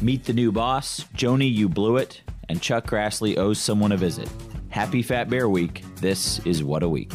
Meet 0.00 0.26
the 0.26 0.32
new 0.32 0.52
boss, 0.52 1.00
Joni, 1.16 1.52
you 1.52 1.68
blew 1.68 1.96
it, 1.96 2.20
and 2.48 2.62
Chuck 2.62 2.86
Grassley 2.86 3.36
owes 3.36 3.58
someone 3.58 3.90
a 3.90 3.96
visit. 3.96 4.30
Happy 4.68 5.02
Fat 5.02 5.28
Bear 5.28 5.48
Week. 5.48 5.82
This 5.96 6.38
is 6.46 6.62
What 6.62 6.84
a 6.84 6.88
Week. 6.88 7.12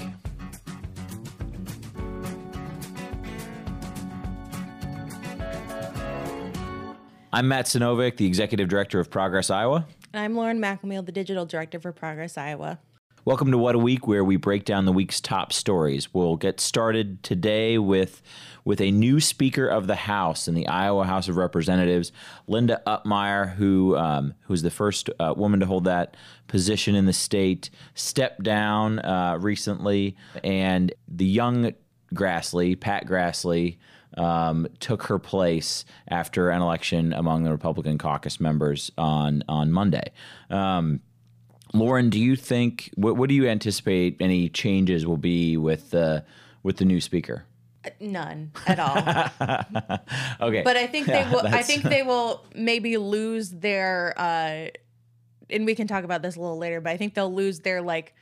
I'm 7.32 7.48
Matt 7.48 7.68
Sinovic, 7.68 8.18
the 8.18 8.26
Executive 8.26 8.68
Director 8.68 9.00
of 9.00 9.10
Progress 9.10 9.50
Iowa. 9.50 9.88
And 10.12 10.22
I'm 10.22 10.36
Lauren 10.36 10.60
McElmeal, 10.60 11.06
the 11.06 11.14
Digital 11.14 11.46
Director 11.46 11.80
for 11.80 11.94
Progress 11.94 12.38
Iowa. 12.38 12.80
Welcome 13.26 13.52
to 13.52 13.58
What 13.58 13.74
a 13.74 13.80
Week, 13.80 14.06
where 14.06 14.26
we 14.26 14.36
break 14.36 14.66
down 14.66 14.84
the 14.84 14.92
week's 14.92 15.22
top 15.22 15.54
stories. 15.54 16.14
We'll 16.14 16.36
get 16.36 16.60
started 16.60 17.24
today 17.24 17.78
with 17.78 18.22
with 18.66 18.82
a 18.82 18.92
new 18.92 19.22
Speaker 19.22 19.66
of 19.66 19.88
the 19.88 19.96
House 19.96 20.50
in 20.50 20.56
the 20.56 20.68
Iowa 20.68 21.06
House 21.06 21.30
of 21.30 21.38
Representatives, 21.38 22.12
Linda 22.48 22.82
Upmeyer, 22.86 23.56
who 23.56 23.96
um, 23.96 24.34
who's 24.42 24.62
the 24.62 24.70
first 24.70 25.10
uh, 25.22 25.34
woman 25.38 25.62
to 25.62 25.66
hold 25.66 25.86
that 25.86 26.18
position 26.50 26.96
in 26.96 27.06
the 27.06 27.14
state, 27.14 27.70
stepped 27.94 28.44
down 28.44 29.00
uh, 29.00 29.38
recently, 29.40 30.18
and 30.44 30.94
the 31.08 31.26
young 31.26 31.72
Grassley, 32.14 32.78
Pat 32.78 33.08
Grassley, 33.08 33.78
um, 34.18 34.68
took 34.82 35.04
her 35.04 35.18
place 35.18 35.86
after 36.10 36.50
an 36.50 36.62
election 36.62 37.14
among 37.14 37.46
the 37.46 37.52
Republican 37.52 37.98
caucus 37.98 38.42
members 38.42 38.92
on 38.98 39.46
on 39.48 39.72
Monday. 39.72 40.12
Um, 40.50 41.00
Lauren, 41.74 42.10
do 42.10 42.20
you 42.20 42.36
think 42.36 42.92
what, 42.96 43.18
what 43.18 43.30
do 43.30 43.36
you 43.36 43.48
anticipate 43.48 44.18
any 44.20 44.48
changes 44.50 45.06
will 45.06 45.18
be 45.18 45.58
with 45.58 45.90
the 45.92 46.24
with 46.62 46.78
the 46.78 46.86
new 46.86 47.02
speaker? 47.02 47.46
None 48.00 48.52
at 48.66 48.80
all. 48.80 48.98
okay, 50.48 50.62
but 50.62 50.78
I 50.78 50.88
think 50.88 51.08
Yeah, 51.08 51.24
they 51.24 51.36
will. 51.36 51.48
I 51.48 51.64
think 51.64 51.84
they 51.84 52.04
will 52.04 52.46
maybe 52.56 52.98
lose 52.98 53.50
their. 53.50 54.14
Uh, 54.16 54.68
and 55.50 55.66
we 55.66 55.76
can 55.76 55.88
talk 55.88 56.04
about 56.04 56.22
this 56.22 56.36
a 56.36 56.40
little 56.40 56.58
later. 56.58 56.80
But 56.80 56.92
I 56.92 56.98
think 56.98 57.14
they'll 57.14 57.34
lose 57.34 57.60
their 57.60 57.82
like 57.82 58.16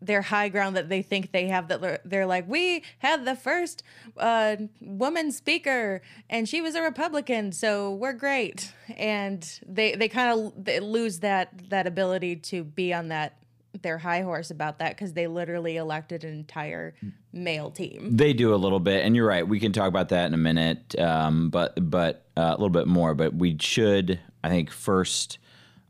their 0.00 0.22
high 0.22 0.48
ground 0.48 0.76
that 0.76 0.88
they 0.88 1.02
think 1.02 1.32
they 1.32 1.48
have. 1.48 1.68
That 1.68 2.02
they're, 2.04 2.26
like, 2.26 2.48
we 2.48 2.82
had 2.98 3.24
the 3.24 3.34
first 3.34 3.82
uh, 4.16 4.56
woman 4.80 5.32
speaker, 5.32 6.02
and 6.30 6.48
she 6.48 6.60
was 6.60 6.74
a 6.74 6.82
Republican, 6.82 7.52
so 7.52 7.92
we're 7.92 8.12
great. 8.12 8.72
And 8.96 9.42
they 9.66 9.94
they 9.94 10.08
kind 10.08 10.52
of 10.68 10.82
lose 10.82 11.20
that 11.20 11.70
that 11.70 11.86
ability 11.86 12.36
to 12.36 12.64
be 12.64 12.92
on 12.92 13.08
that 13.08 13.38
their 13.82 13.98
high 13.98 14.22
horse 14.22 14.50
about 14.50 14.78
that 14.78 14.90
because 14.90 15.12
they 15.12 15.26
literally 15.26 15.76
elected 15.76 16.24
an 16.24 16.32
entire 16.32 16.94
male 17.32 17.70
team. 17.70 18.16
They 18.16 18.32
do 18.32 18.54
a 18.54 18.56
little 18.56 18.80
bit, 18.80 19.04
and 19.04 19.14
you're 19.14 19.26
right. 19.26 19.46
We 19.46 19.60
can 19.60 19.72
talk 19.72 19.88
about 19.88 20.08
that 20.10 20.26
in 20.26 20.34
a 20.34 20.38
minute, 20.38 20.98
um, 20.98 21.50
but 21.50 21.74
but 21.90 22.26
uh, 22.36 22.42
a 22.42 22.52
little 22.52 22.70
bit 22.70 22.86
more. 22.86 23.14
But 23.14 23.34
we 23.34 23.56
should, 23.60 24.18
I 24.42 24.48
think, 24.48 24.70
first 24.70 25.38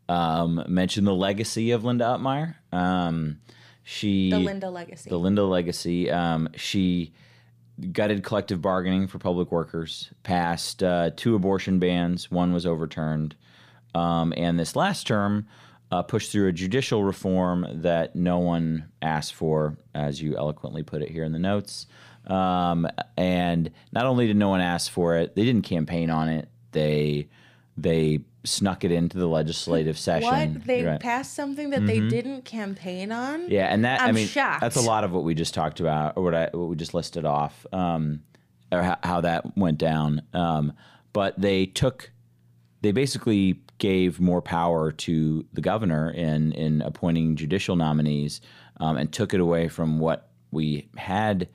um, 0.08 0.64
mention 0.68 1.04
the 1.04 1.14
legacy 1.14 1.70
of 1.70 1.84
Linda 1.84 2.04
Upmeyer. 2.04 2.56
Um, 2.72 3.38
she 3.88 4.30
The 4.30 4.40
Linda 4.40 4.68
legacy. 4.68 5.08
the 5.08 5.16
Linda 5.16 5.44
legacy. 5.44 6.10
Um, 6.10 6.48
she 6.56 7.12
gutted 7.92 8.24
collective 8.24 8.60
bargaining 8.60 9.06
for 9.06 9.18
public 9.18 9.52
workers, 9.52 10.10
passed 10.24 10.82
uh, 10.82 11.10
two 11.14 11.36
abortion 11.36 11.78
bans, 11.78 12.28
one 12.28 12.52
was 12.52 12.66
overturned, 12.66 13.36
um, 13.94 14.34
and 14.36 14.58
this 14.58 14.74
last 14.74 15.06
term 15.06 15.46
uh, 15.92 16.02
pushed 16.02 16.32
through 16.32 16.48
a 16.48 16.52
judicial 16.52 17.04
reform 17.04 17.64
that 17.82 18.16
no 18.16 18.40
one 18.40 18.88
asked 19.02 19.34
for, 19.34 19.78
as 19.94 20.20
you 20.20 20.36
eloquently 20.36 20.82
put 20.82 21.00
it 21.00 21.08
here 21.08 21.22
in 21.22 21.30
the 21.30 21.38
notes. 21.38 21.86
Um, 22.26 22.88
and 23.16 23.70
not 23.92 24.04
only 24.06 24.26
did 24.26 24.36
no 24.36 24.48
one 24.48 24.60
ask 24.60 24.90
for 24.90 25.14
it, 25.16 25.36
they 25.36 25.44
didn't 25.44 25.62
campaign 25.62 26.10
on 26.10 26.28
it. 26.28 26.48
They 26.72 27.28
they 27.76 28.20
snuck 28.44 28.84
it 28.84 28.92
into 28.92 29.18
the 29.18 29.26
legislative 29.26 29.98
session. 29.98 30.28
What? 30.54 30.64
They 30.66 30.84
Right. 30.84 31.00
passed 31.00 31.34
something 31.34 31.70
that 31.70 31.84
they 31.86 32.00
didn't 32.00 32.44
campaign 32.44 33.10
on? 33.12 33.50
Yeah, 33.50 33.66
and 33.66 33.84
that 33.84 34.00
I 34.00 34.06
I'm 34.08 34.14
mean 34.14 34.26
shocked. 34.28 34.60
that's 34.60 34.76
a 34.76 34.80
lot 34.80 35.04
of 35.04 35.12
what 35.12 35.24
we 35.24 35.34
just 35.34 35.52
talked 35.54 35.80
about, 35.80 36.16
or 36.16 36.22
what 36.22 36.34
I 36.34 36.48
what 36.52 36.68
we 36.68 36.76
just 36.76 36.94
listed 36.94 37.24
off, 37.24 37.66
um, 37.72 38.20
or 38.72 38.82
how, 38.82 38.98
how 39.02 39.20
that 39.22 39.56
went 39.56 39.78
down. 39.78 40.22
Um, 40.32 40.72
but 41.12 41.38
they 41.40 41.66
took, 41.66 42.12
they 42.82 42.92
basically 42.92 43.60
gave 43.78 44.20
more 44.20 44.40
power 44.40 44.90
to 44.92 45.44
the 45.52 45.60
governor 45.60 46.10
in 46.10 46.52
in 46.52 46.82
appointing 46.82 47.36
judicial 47.36 47.74
nominees, 47.76 48.40
um, 48.78 48.96
and 48.96 49.12
took 49.12 49.34
it 49.34 49.40
away 49.40 49.68
from 49.68 49.98
what 49.98 50.30
we 50.52 50.88
had 50.96 51.48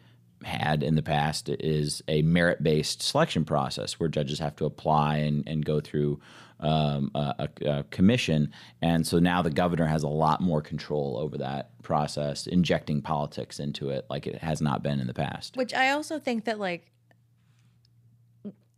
had 0.44 0.84
in 0.84 0.96
the 0.96 1.03
past 1.03 1.50
is 1.50 2.02
a 2.07 2.22
merit 2.22 2.63
based 2.63 3.02
selection 3.02 3.46
process 3.46 4.00
where 4.00 4.09
judges 4.09 4.40
have 4.40 4.56
to 4.57 4.66
apply 4.66 5.18
and, 5.18 5.47
and 5.47 5.66
go 5.66 5.79
through 5.79 6.19
um, 6.59 7.12
a, 7.16 7.50
a, 7.66 7.69
a 7.69 7.84
commission. 7.85 8.51
And 8.81 9.06
so 9.06 9.19
now 9.19 9.41
the 9.41 9.50
governor 9.50 9.85
has 9.85 10.03
a 10.03 10.07
lot 10.07 10.41
more 10.41 10.62
control 10.62 11.18
over 11.18 11.38
that 11.40 11.81
process, 11.81 12.47
injecting 12.47 13.01
politics 13.01 13.59
into 13.59 13.90
it 13.90 14.06
like 14.09 14.28
it 14.28 14.40
has 14.40 14.62
not 14.62 14.84
been 14.84 15.00
in 15.00 15.07
the 15.07 15.13
past. 15.13 15.57
Which 15.57 15.74
I 15.74 15.90
also 15.90 16.19
think 16.19 16.46
that, 16.46 16.59
like, 16.59 16.91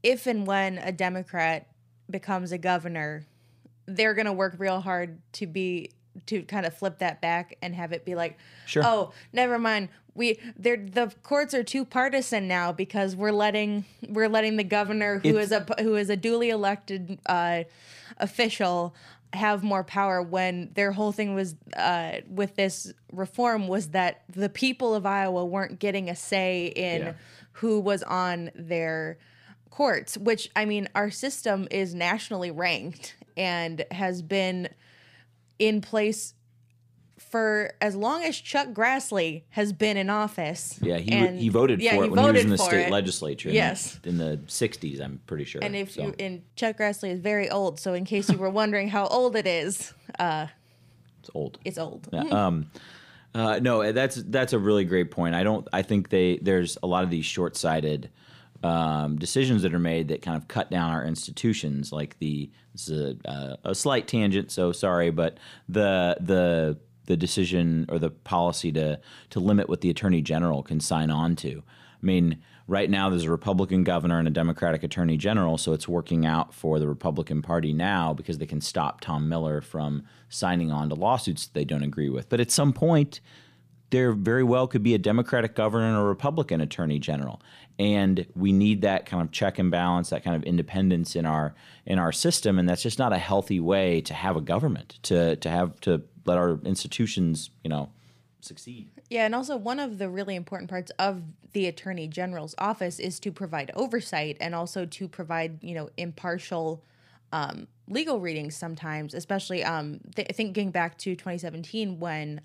if 0.02 0.28
and 0.28 0.48
when 0.48 0.78
a 0.78 0.92
Democrat 0.92 1.68
becomes 2.10 2.52
a 2.52 2.58
governor, 2.58 3.26
they're 3.86 4.14
going 4.14 4.26
to 4.26 4.34
work 4.34 4.56
real 4.58 4.82
hard 4.82 5.20
to 5.34 5.48
be 5.48 5.92
to 6.28 6.44
kind 6.44 6.66
of 6.66 6.76
flip 6.76 7.00
that 7.00 7.22
back 7.22 7.56
and 7.62 7.74
have 7.76 7.92
it 7.92 8.06
be 8.06 8.16
like, 8.16 8.38
Sure. 8.66 8.84
oh, 8.86 9.12
never 9.32 9.58
mind. 9.60 9.90
We 10.16 10.40
they're 10.58 10.78
the 10.78 11.12
courts 11.24 11.54
are 11.56 11.64
too 11.64 11.86
partisan 11.86 12.48
now 12.48 12.72
because 12.72 13.16
we're 13.16 13.32
letting 13.32 13.86
we're 14.08 14.30
letting 14.30 14.58
the 14.58 14.64
governor 14.64 15.18
who 15.20 15.30
It's- 15.30 15.46
is 15.48 15.52
a 15.52 15.66
who 15.82 15.96
is 15.96 16.10
a 16.12 16.16
duly 16.16 16.50
elected 16.50 17.18
uh, 17.26 17.64
official 18.20 18.94
have 19.34 19.64
more 19.64 19.84
power 19.84 20.22
when 20.22 20.70
their 20.76 20.92
whole 20.92 21.12
thing 21.12 21.34
was 21.34 21.56
uh, 21.76 22.18
with 22.30 22.56
this 22.56 22.94
reform 23.12 23.68
was 23.68 23.88
that 23.90 24.22
the 24.30 24.50
people 24.50 24.94
of 24.94 25.08
Iowa 25.08 25.44
weren't 25.44 25.80
getting 25.80 26.08
a 26.10 26.16
say 26.16 26.68
in 26.68 27.02
Yeah. 27.02 27.14
who 27.54 27.80
was 27.80 28.04
on 28.04 28.52
their 28.54 29.18
courts, 29.72 30.16
which 30.20 30.52
I 30.56 30.66
mean, 30.66 30.88
our 30.94 31.10
system 31.10 31.68
is 31.72 31.96
nationally 31.96 32.52
ranked 32.52 33.16
and 33.36 33.84
has 33.90 34.22
been 34.22 34.70
in 35.60 35.82
place 35.82 36.34
for 37.20 37.74
as 37.82 37.96
long 37.96 38.24
as 38.24 38.38
Chuck 38.38 38.70
Grassley 38.70 39.44
has 39.50 39.74
been 39.74 39.98
in 39.98 40.10
office. 40.10 40.78
Yeah, 40.82 40.98
he, 40.98 41.12
And- 41.12 41.40
he 41.40 41.50
voted 41.50 41.82
yeah, 41.82 41.96
for 41.96 42.04
it 42.06 42.12
when 42.12 42.20
he 42.20 42.32
was 42.32 42.44
in 42.44 42.50
the 42.50 42.58
state 42.58 42.88
it. 42.88 42.92
legislature. 42.92 43.50
in 43.50 43.56
Yes. 43.56 43.96
the, 44.04 44.10
in 44.10 44.18
the 44.18 44.40
'60s, 44.48 45.02
I'm 45.02 45.20
pretty 45.26 45.46
sure. 45.46 45.64
And 45.64 45.76
if 45.76 45.92
So, 45.92 46.04
you 46.08 46.16
and 46.20 46.42
Chuck 46.56 46.78
Grassley 46.78 47.10
is 47.12 47.20
very 47.20 47.50
old, 47.50 47.80
so 47.80 47.94
in 47.94 48.06
case 48.06 48.30
you 48.30 48.38
were 48.38 48.50
wondering 48.50 48.90
how 48.90 49.08
old 49.08 49.36
it 49.36 49.48
is, 49.48 49.94
uh, 50.20 50.48
it's 51.22 51.30
old. 51.34 51.58
it's 51.66 51.78
old. 51.78 52.08
Yeah, 52.12 52.22
um, 52.24 52.70
uh, 53.34 53.60
no, 53.62 53.92
that's 53.92 54.16
that's 54.28 54.54
a 54.54 54.60
really 54.60 54.84
great 54.86 55.10
point. 55.10 55.34
I 55.34 55.44
don't. 55.44 55.68
I 55.74 55.82
think 55.82 56.10
they 56.10 56.38
there's 56.42 56.78
a 56.84 56.88
lot 56.88 57.04
of 57.04 57.10
these 57.10 57.26
short-sighted 57.26 58.10
um, 58.64 59.18
decisions 59.18 59.62
that 59.62 59.74
are 59.74 59.80
made 59.80 60.08
that 60.08 60.22
kind 60.22 60.38
of 60.38 60.48
cut 60.48 60.72
down 60.72 60.92
our 60.92 61.04
institutions. 61.04 61.92
Like 61.92 62.18
the 62.20 62.50
this 62.72 62.90
is 62.90 63.16
a, 63.26 63.30
uh, 63.30 63.56
a 63.66 63.76
slight 63.76 64.08
tangent, 64.08 64.52
so 64.52 64.72
sorry, 64.72 65.12
but 65.12 65.38
the 65.70 66.18
the 66.20 66.78
the 67.06 67.18
decision 67.18 67.86
or 67.90 68.00
the 68.00 68.10
policy 68.10 68.72
to 68.72 69.00
to 69.32 69.40
limit 69.40 69.70
what 69.70 69.82
the 69.82 69.90
attorney 69.90 70.22
general 70.22 70.64
can 70.64 70.80
sign 70.80 71.12
on 71.12 71.36
to. 71.38 71.62
I 71.62 72.06
mean, 72.06 72.42
right 72.68 72.90
now 72.90 73.10
there's 73.10 73.24
a 73.26 73.32
Republican 73.32 73.84
governor 73.84 74.20
and 74.20 74.28
a 74.28 74.32
Democratic 74.32 74.84
attorney 74.84 75.18
general, 75.18 75.58
so 75.58 75.74
it's 75.74 75.88
working 75.88 76.26
out 76.26 76.54
for 76.54 76.80
the 76.80 76.88
Republican 76.88 77.42
Party 77.42 77.74
now 77.74 78.14
because 78.14 78.38
they 78.38 78.46
can 78.46 78.62
stop 78.62 79.02
Tom 79.02 79.28
Miller 79.30 79.62
from 79.62 80.04
signing 80.30 80.72
on 80.72 80.90
to 80.90 80.96
lawsuits 80.96 81.48
that 81.48 81.54
they 81.54 81.66
don't 81.66 81.84
agree 81.84 82.10
with. 82.10 82.30
But 82.30 82.40
at 82.40 82.52
some 82.52 82.74
point, 82.74 83.20
there 83.94 84.12
very 84.12 84.44
well 84.44 84.66
could 84.68 84.82
be 84.82 84.96
a 84.96 84.98
Democratic 84.98 85.54
governor 85.54 85.86
and 85.86 85.96
a 85.96 86.02
Republican 86.02 86.60
attorney 86.62 86.98
general, 86.98 87.40
and 87.78 88.26
we 88.36 88.52
need 88.52 88.82
that 88.82 89.06
kind 89.06 89.22
of 89.22 89.32
check 89.32 89.60
and 89.60 89.70
balance, 89.70 90.10
that 90.10 90.24
kind 90.24 90.36
of 90.36 90.44
independence 90.44 91.16
in 91.16 91.28
our 91.28 91.54
in 91.86 92.00
our 92.00 92.12
system, 92.12 92.58
and 92.58 92.68
that's 92.68 92.82
just 92.82 92.98
not 92.98 93.14
a 93.14 93.20
healthy 93.20 93.60
way 93.60 94.02
to 94.02 94.16
have 94.16 94.36
a 94.36 94.42
government 94.42 94.98
to 95.04 95.36
to 95.38 95.50
have 95.50 95.80
to 95.82 96.02
let 96.26 96.40
our 96.40 96.60
institutions, 96.66 97.52
you 97.64 97.70
know, 97.70 97.92
succeed. 98.42 98.90
Yeah, 99.12 99.26
and 99.26 99.36
also 99.36 99.56
one 99.56 99.80
of 99.80 100.00
the 100.00 100.10
really 100.10 100.36
important 100.36 100.72
parts 100.72 100.92
of 100.98 101.22
the 101.52 101.68
attorney 101.68 102.08
general's 102.08 102.56
office 102.58 103.00
is 103.00 103.20
to 103.20 103.32
provide 103.32 103.70
oversight 103.76 104.38
and 104.42 104.56
also 104.56 104.88
to 104.88 105.08
provide, 105.08 105.64
you 105.64 105.76
know, 105.76 105.92
impartial 105.98 106.84
um, 107.32 107.68
legal 107.88 108.20
readings 108.20 108.56
sometimes, 108.56 109.14
especially 109.14 109.64
um, 109.64 110.00
th- 110.16 110.30
thinking 110.34 110.72
back 110.72 110.98
to 110.98 111.16
2017 111.16 112.00
when 112.00 112.42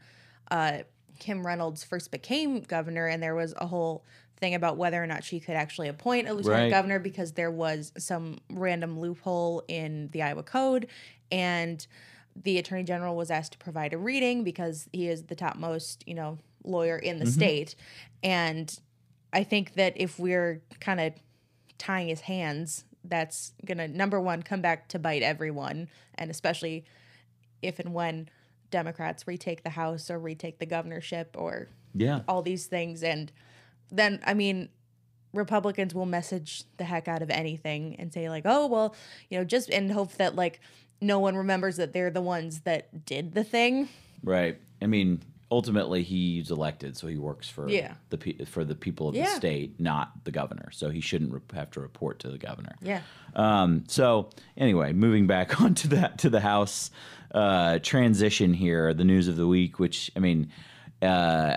uh, 0.50 0.80
Kim 1.18 1.46
Reynolds 1.46 1.84
first 1.84 2.10
became 2.10 2.60
governor, 2.60 3.06
and 3.06 3.22
there 3.22 3.34
was 3.34 3.54
a 3.56 3.66
whole 3.66 4.04
thing 4.36 4.54
about 4.54 4.76
whether 4.76 5.02
or 5.02 5.06
not 5.06 5.24
she 5.24 5.40
could 5.40 5.56
actually 5.56 5.88
appoint 5.88 6.28
a 6.28 6.32
lieutenant 6.32 6.62
Right. 6.64 6.70
governor 6.70 6.98
because 6.98 7.32
there 7.32 7.50
was 7.50 7.92
some 7.98 8.38
random 8.50 8.98
loophole 9.00 9.64
in 9.68 10.08
the 10.12 10.22
Iowa 10.22 10.42
Code, 10.42 10.86
and 11.30 11.86
the 12.36 12.58
attorney 12.58 12.84
general 12.84 13.16
was 13.16 13.30
asked 13.30 13.52
to 13.52 13.58
provide 13.58 13.92
a 13.92 13.98
reading 13.98 14.44
because 14.44 14.88
he 14.92 15.08
is 15.08 15.24
the 15.24 15.34
topmost, 15.34 16.04
you 16.06 16.14
know, 16.14 16.38
lawyer 16.64 16.96
in 16.96 17.18
the 17.18 17.24
mm-hmm. 17.24 17.32
state, 17.32 17.74
and 18.22 18.78
I 19.32 19.44
think 19.44 19.74
that 19.74 19.94
if 19.96 20.18
we're 20.18 20.62
kind 20.80 21.00
of 21.00 21.12
tying 21.76 22.08
his 22.08 22.20
hands, 22.22 22.84
that's 23.04 23.52
gonna 23.64 23.88
number 23.88 24.20
one 24.20 24.42
come 24.42 24.60
back 24.60 24.88
to 24.88 24.98
bite 24.98 25.22
everyone, 25.22 25.88
and 26.14 26.30
especially 26.30 26.84
if 27.62 27.78
and 27.78 27.92
when 27.92 28.28
Democrats 28.70 29.26
retake 29.26 29.62
the 29.62 29.70
House 29.70 30.10
or 30.10 30.18
retake 30.18 30.58
the 30.58 30.66
governorship 30.66 31.34
or 31.38 31.68
Yeah. 31.94 32.20
all 32.28 32.42
these 32.42 32.66
things, 32.66 33.02
and 33.02 33.32
then 33.90 34.20
I 34.24 34.34
mean. 34.34 34.68
Republicans 35.34 35.94
will 35.94 36.06
message 36.06 36.64
the 36.78 36.84
heck 36.84 37.06
out 37.06 37.20
of 37.20 37.28
anything 37.28 37.96
and 37.98 38.10
say 38.10 38.30
like, 38.30 38.44
"Oh, 38.46 38.66
well, 38.66 38.94
you 39.28 39.36
know, 39.38 39.44
just 39.44 39.68
in 39.68 39.90
hope 39.90 40.12
that 40.14 40.34
like 40.34 40.58
no 41.02 41.18
one 41.18 41.36
remembers 41.36 41.76
that 41.76 41.92
they're 41.92 42.10
the 42.10 42.22
ones 42.22 42.60
that 42.60 43.04
did 43.04 43.34
the 43.34 43.44
thing." 43.44 43.90
Right. 44.22 44.58
I 44.80 44.86
mean, 44.86 45.20
ultimately, 45.50 46.02
he's 46.02 46.50
elected, 46.50 46.96
so 46.96 47.08
he 47.08 47.18
works 47.18 47.46
for 47.46 47.68
Yeah. 47.68 47.92
the 48.08 48.16
pe- 48.16 48.44
for 48.46 48.64
the 48.64 48.74
people 48.74 49.08
of 49.08 49.14
the 49.16 49.26
state, 49.26 49.78
not 49.78 50.24
the 50.24 50.30
governor. 50.30 50.70
So 50.72 50.88
he 50.88 51.00
shouldn't 51.02 51.30
re- 51.34 51.40
have 51.52 51.70
to 51.72 51.80
report 51.80 52.20
to 52.20 52.30
the 52.30 52.38
governor. 52.38 52.76
Yeah. 52.80 53.02
Um, 53.36 53.84
so 53.86 54.30
anyway, 54.56 54.94
moving 54.94 55.26
back 55.26 55.60
onto 55.60 55.88
that 55.88 56.16
to 56.20 56.30
the 56.30 56.40
House 56.40 56.90
uh, 57.32 57.78
transition 57.82 58.54
here, 58.54 58.92
the 58.94 59.04
news 59.04 59.28
of 59.28 59.36
the 59.36 59.46
week, 59.46 59.78
which 59.78 60.10
I 60.16 60.20
mean, 60.20 60.50
uh, 61.02 61.54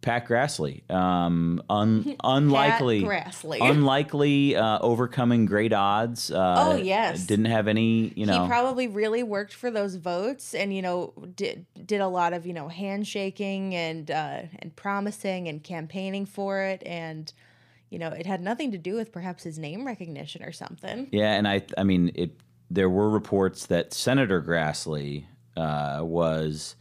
Pat 0.00 0.28
Grassley, 0.28 0.88
um, 0.90 1.62
un- 1.70 2.16
unlikely, 2.24 3.02
Grassley. 3.04 3.58
unlikely, 3.62 4.54
uh, 4.54 4.78
overcoming 4.80 5.46
great 5.46 5.72
odds. 5.72 6.30
Uh, 6.30 6.54
Oh, 6.58 6.76
yes. 6.76 7.24
didn't 7.26 7.46
have 7.46 7.68
any, 7.68 8.12
you 8.14 8.26
know, 8.26 8.42
he 8.42 8.46
probably 8.48 8.86
really 8.86 9.22
worked 9.22 9.54
for 9.54 9.70
those 9.70 9.96
votes 9.96 10.54
and 10.54 10.74
you 10.76 10.82
know 10.82 11.14
did 11.34 11.64
did 11.86 12.02
a 12.02 12.08
lot 12.08 12.34
of 12.34 12.44
you 12.46 12.52
know 12.52 12.68
handshaking 12.68 13.74
and 13.74 14.10
uh 14.10 14.42
and 14.58 14.76
promising 14.76 15.48
and 15.48 15.64
campaigning 15.64 16.26
for 16.26 16.60
it 16.60 16.82
and 16.84 17.32
you 17.88 17.98
know 17.98 18.08
it 18.08 18.26
had 18.26 18.42
nothing 18.42 18.72
to 18.72 18.78
do 18.78 18.94
with 18.96 19.10
perhaps 19.10 19.42
his 19.44 19.58
name 19.58 19.86
recognition 19.86 20.42
or 20.44 20.52
something 20.52 21.08
Yeah, 21.12 21.32
and 21.32 21.48
I 21.48 21.62
I 21.78 21.84
mean 21.84 22.12
it. 22.14 22.38
There 22.74 22.90
were 22.90 23.08
reports 23.08 23.66
that 23.66 23.94
Senator 23.94 24.42
Grassley 24.42 25.26
uh, 25.56 26.00
was 26.02 26.74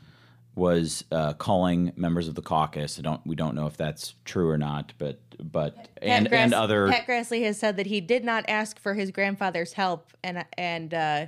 was 0.55 1.03
uh, 1.11 1.33
calling 1.33 1.91
members 1.95 2.27
of 2.27 2.33
the 2.35 2.41
caucus. 2.41 2.97
I 2.97 3.03
don't 3.03 3.21
we 3.27 3.35
don't 3.35 3.53
know 3.55 3.67
if 3.67 3.77
that's 3.77 4.15
true 4.25 4.49
or 4.49 4.57
not, 4.57 4.93
but 4.97 5.19
but 5.39 5.75
and 6.01 6.27
Pat 6.29 6.41
and 6.41 6.51
Grass- 6.51 6.53
other 6.53 6.89
Pat 6.89 7.05
Grassley 7.07 7.43
has 7.43 7.59
said 7.59 7.77
that 7.77 7.85
he 7.85 8.01
did 8.01 8.23
not 8.23 8.45
ask 8.47 8.79
for 8.79 8.95
his 8.95 9.11
grandfather's 9.11 9.73
help 9.73 10.11
and 10.23 10.43
and 10.57 10.93
uh 10.95 11.25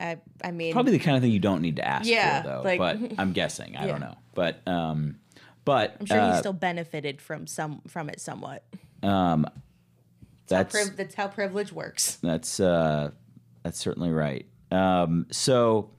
I 0.00 0.18
I 0.44 0.50
mean 0.50 0.72
probably 0.74 0.92
the 0.92 0.98
kind 0.98 1.16
of 1.16 1.22
thing 1.22 1.32
you 1.32 1.38
don't 1.40 1.62
need 1.62 1.76
to 1.76 1.86
ask 1.86 2.06
Yeah, 2.06 2.42
for 2.42 2.48
though. 2.48 2.62
like- 2.64 2.78
but 2.78 2.98
I'm 3.18 3.32
guessing 3.32 3.74
I 3.76 3.86
don't 3.86 4.00
know, 4.00 4.16
but 4.34 4.60
um, 4.68 5.16
but 5.64 5.96
I'm 6.00 6.06
sure 6.06 6.20
uh, 6.20 6.32
he 6.32 6.38
still 6.38 6.52
benefited 6.52 7.20
from 7.22 7.46
some 7.46 7.80
from 7.88 8.10
it 8.10 8.20
somewhat. 8.20 8.64
um, 9.02 9.46
That's 10.46 10.72
that's 10.72 10.76
how, 10.76 10.84
priv- 10.84 10.96
that's 10.98 11.14
how 11.14 11.28
privilege 11.28 11.72
works. 11.72 12.16
That's 12.22 12.60
uh, 12.60 13.10
that's 13.68 13.78
certainly 13.78 14.10
right. 14.10 14.46
Um, 14.70 15.26
so, 15.30 15.90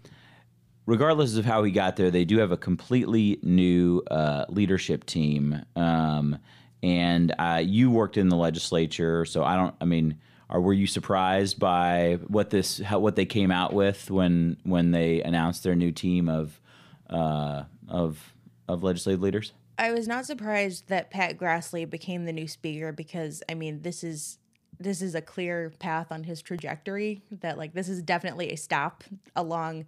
regardless 0.88 1.36
of 1.38 1.45
how 1.45 1.62
he 1.62 1.71
got 1.71 1.98
there, 1.98 2.10
they 2.10 2.25
do 2.25 2.39
have 2.39 2.51
a 2.51 2.57
completely 2.57 3.38
new 3.44 4.01
uh, 4.10 4.45
leadership 4.50 5.06
team. 5.06 5.63
Um, 5.75 6.39
and 6.81 7.36
uh, 7.38 7.62
you 7.63 7.92
worked 7.92 8.18
in 8.18 8.30
the 8.30 8.36
legislature, 8.36 9.24
so 9.24 9.44
I 9.44 9.56
don't. 9.56 9.75
I 9.80 9.86
mean, 9.86 10.18
are 10.50 10.60
were 10.60 10.74
you 10.74 10.88
surprised 10.88 11.60
by 11.60 12.18
what 12.27 12.50
this 12.50 12.80
how, 12.80 12.98
what 12.98 13.16
they 13.16 13.25
came 13.25 13.51
out 13.51 13.71
with 13.71 14.10
when 14.10 14.57
when 14.63 14.89
they 14.89 15.21
announced 15.21 15.63
their 15.63 15.75
new 15.75 15.92
team 15.92 16.27
of 16.27 16.60
uh, 17.07 17.66
of 17.88 18.33
of 18.68 18.81
legislative 18.81 19.21
leaders? 19.21 19.54
I 19.77 19.92
was 19.92 20.07
not 20.07 20.25
surprised 20.25 20.88
that 20.88 21.12
Pat 21.12 21.38
Grassley 21.38 21.88
became 21.88 22.25
the 22.25 22.33
new 22.33 22.48
speaker 22.48 22.92
because 22.92 23.44
I 23.48 23.54
mean 23.54 23.83
this 23.83 24.04
is 24.04 24.39
this 24.80 25.02
is 25.02 25.16
a 25.16 25.22
clear 25.22 25.74
path 25.80 26.12
on 26.12 26.24
his 26.24 26.42
trajectory 26.42 27.22
that 27.31 27.58
like 27.58 27.74
this 27.74 27.90
is 27.90 28.02
definitely 28.02 28.52
a 28.52 28.58
stop 28.58 29.04
along 29.36 29.86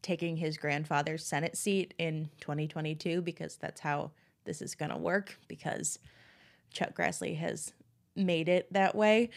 taking 0.00 0.36
his 0.36 0.56
grandfather's 0.56 1.24
Senate 1.24 1.56
seat 1.56 1.94
in 1.98 2.28
2022 2.40 3.22
because 3.22 3.56
that's 3.56 3.80
how 3.80 4.10
this 4.44 4.60
is 4.60 4.74
going 4.74 4.90
to 4.90 4.96
work 4.96 5.38
because 5.48 5.98
Chuck 6.72 6.96
Grassley 6.96 7.36
has 7.36 7.72
made 8.16 8.48
it 8.48 8.72
that 8.72 8.94
way 8.94 9.30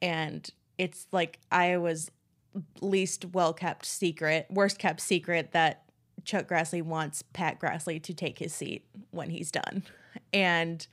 and 0.00 0.48
it's 0.78 1.06
like 1.12 1.38
Iowa's 1.50 2.10
least 2.80 3.24
well 3.32 3.52
kept 3.52 3.86
secret, 3.86 4.46
worst 4.50 4.78
kept 4.78 5.00
secret 5.00 5.52
that 5.52 5.84
Chuck 6.24 6.48
Grassley 6.48 6.82
wants 6.82 7.22
Pat 7.22 7.60
Grassley 7.60 8.02
to 8.02 8.14
take 8.14 8.38
his 8.38 8.52
seat 8.52 8.84
when 9.10 9.30
he's 9.30 9.50
done. 9.50 9.84
And 10.32 10.86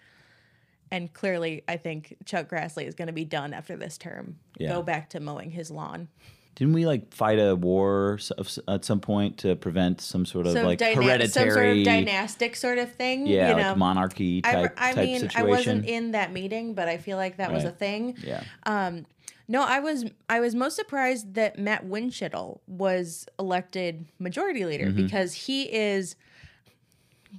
and 0.94 1.12
clearly 1.12 1.64
I 1.68 1.76
think 1.78 2.16
Chuck 2.26 2.48
Grassley 2.50 2.86
is 2.88 2.94
going 2.96 3.08
to 3.08 3.14
be 3.14 3.26
done 3.26 3.54
after 3.54 3.76
this 3.76 3.98
term. 3.98 4.38
Yeah. 4.58 4.70
Go 4.70 4.82
back 4.84 5.10
to 5.10 5.20
mowing 5.20 5.52
his 5.52 5.70
lawn. 5.72 6.08
Didn't 6.56 6.74
we 6.74 6.86
like 6.86 7.12
fight 7.14 7.40
a 7.40 7.56
war 7.56 8.18
s- 8.20 8.30
of 8.32 8.46
s- 8.46 8.60
at 8.68 8.86
some 8.86 9.00
point 9.00 9.40
to 9.40 9.56
prevent 9.56 10.00
some 10.02 10.24
sort 10.24 10.46
of 10.46 10.54
like 10.54 10.78
dyna- 10.78 11.02
hereditary, 11.04 11.28
some 11.30 11.50
sort 11.52 11.78
of 11.78 11.84
dynastic 11.84 12.56
sort 12.56 12.78
of 12.78 12.92
thing, 12.94 13.26
yeah, 13.26 13.50
you 13.50 13.54
like 13.56 13.64
know. 13.64 13.76
monarchy 13.76 14.42
I, 14.44 14.52
type, 14.52 14.74
I 14.78 14.94
type 14.94 15.04
mean, 15.06 15.20
situation? 15.22 15.42
I 15.48 15.50
wasn't 15.50 15.86
in 15.88 16.12
that 16.12 16.32
meeting, 16.32 16.76
but 16.76 16.88
I 16.88 16.98
feel 16.98 17.18
like 17.18 17.38
that 17.38 17.52
was 17.52 17.64
a 17.64 17.72
thing. 17.72 18.16
yeah, 18.24 18.44
Um, 18.68 19.08
No, 19.48 19.64
I 19.64 19.80
was 19.80 20.06
I 20.30 20.40
was 20.42 20.54
most 20.54 20.76
surprised 20.76 21.34
that 21.34 21.58
Matt 21.58 21.86
Windschitl 21.88 22.60
was 22.68 23.26
elected 23.40 24.06
majority 24.20 24.64
leader 24.66 24.86
Mm-hmm. 24.86 25.04
because 25.04 25.34
he 25.34 25.64
is 25.64 26.16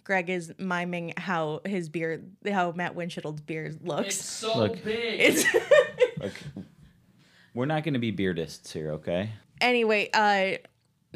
Greg 0.03 0.29
is 0.29 0.53
miming 0.59 1.15
how 1.17 1.61
his 1.65 1.89
beard 1.89 2.33
how 2.51 2.73
Matt 2.73 2.97
Windschitl's 2.97 3.41
beard 3.41 3.79
looks. 3.87 4.07
It's 4.09 4.25
so 4.25 4.59
Look. 4.59 4.85
big. 4.85 5.21
It's 5.21 5.45
like 6.21 6.35
we're 7.55 7.67
not 7.67 7.85
going 7.85 7.95
to 7.95 8.01
be 8.01 8.13
beardists 8.13 8.73
here, 8.73 8.91
okay? 8.93 9.31
anyway, 9.61 10.11
uh 10.13 10.59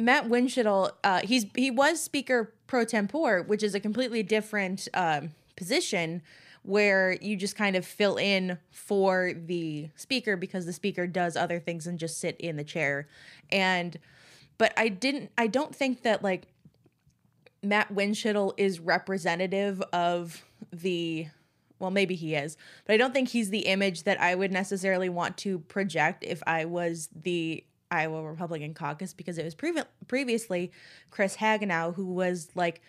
Matt 0.00 0.28
Windschitl, 0.28 0.92
uh 1.02 1.20
he's 1.24 1.46
he 1.56 1.70
was 1.70 2.00
speaker 2.00 2.52
pro 2.66 2.84
tempore, 2.84 3.42
which 3.42 3.62
is 3.62 3.74
a 3.74 3.80
completely 3.80 4.22
different 4.22 4.86
um 4.94 5.30
position 5.56 6.22
where 6.62 7.16
you 7.20 7.34
just 7.36 7.56
kind 7.56 7.74
of 7.76 7.84
fill 7.86 8.16
in 8.16 8.58
for 8.70 9.32
the 9.46 9.88
speaker 9.96 10.36
because 10.36 10.66
the 10.66 10.72
speaker 10.72 11.06
does 11.06 11.36
other 11.36 11.58
things 11.58 11.86
than 11.86 11.96
just 11.98 12.18
sit 12.20 12.36
in 12.38 12.56
the 12.56 12.64
chair. 12.64 13.08
And 13.50 13.98
but 14.58 14.72
I 14.76 14.88
didn't 14.88 15.32
I 15.36 15.46
don't 15.48 15.74
think 15.74 16.02
that 16.02 16.22
like 16.22 16.46
Matt 17.62 17.92
Windschitl 17.92 18.54
is 18.56 18.80
representative 18.80 19.82
of 19.92 20.44
the 20.72 21.26
well 21.78 21.90
maybe 21.90 22.14
he 22.14 22.34
is 22.34 22.56
but 22.84 22.94
i 22.94 22.96
don't 22.96 23.12
think 23.12 23.28
he's 23.28 23.50
the 23.50 23.60
image 23.60 24.02
that 24.04 24.20
i 24.20 24.34
would 24.34 24.52
necessarily 24.52 25.08
want 25.08 25.36
to 25.36 25.58
project 25.60 26.24
if 26.24 26.42
i 26.46 26.64
was 26.64 27.08
the 27.14 27.64
iowa 27.90 28.22
republican 28.22 28.74
caucus 28.74 29.12
because 29.12 29.38
it 29.38 29.44
was 29.44 29.54
previ- 29.54 29.86
previously 30.06 30.70
chris 31.10 31.36
hagenow 31.36 31.94
who 31.94 32.06
was 32.06 32.48
like 32.54 32.80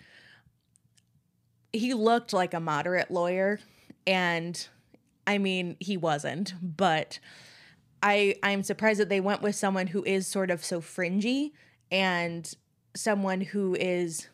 he 1.72 1.94
looked 1.94 2.34
like 2.34 2.54
a 2.54 2.60
moderate 2.60 3.12
lawyer 3.12 3.60
and 4.08 4.68
i 5.28 5.38
mean 5.38 5.78
he 5.80 5.96
wasn't 5.96 6.54
but 6.62 7.20
i 8.02 8.36
i'm 8.44 8.64
surprised 8.64 9.00
that 9.00 9.10
they 9.10 9.22
went 9.22 9.42
with 9.42 9.56
someone 9.56 9.88
who 9.88 10.04
is 10.04 10.26
sort 10.28 10.50
of 10.50 10.66
so 10.66 10.82
fringy 10.82 11.54
and 11.92 12.56
someone 12.96 13.42
who 13.42 13.76
is 13.80 14.28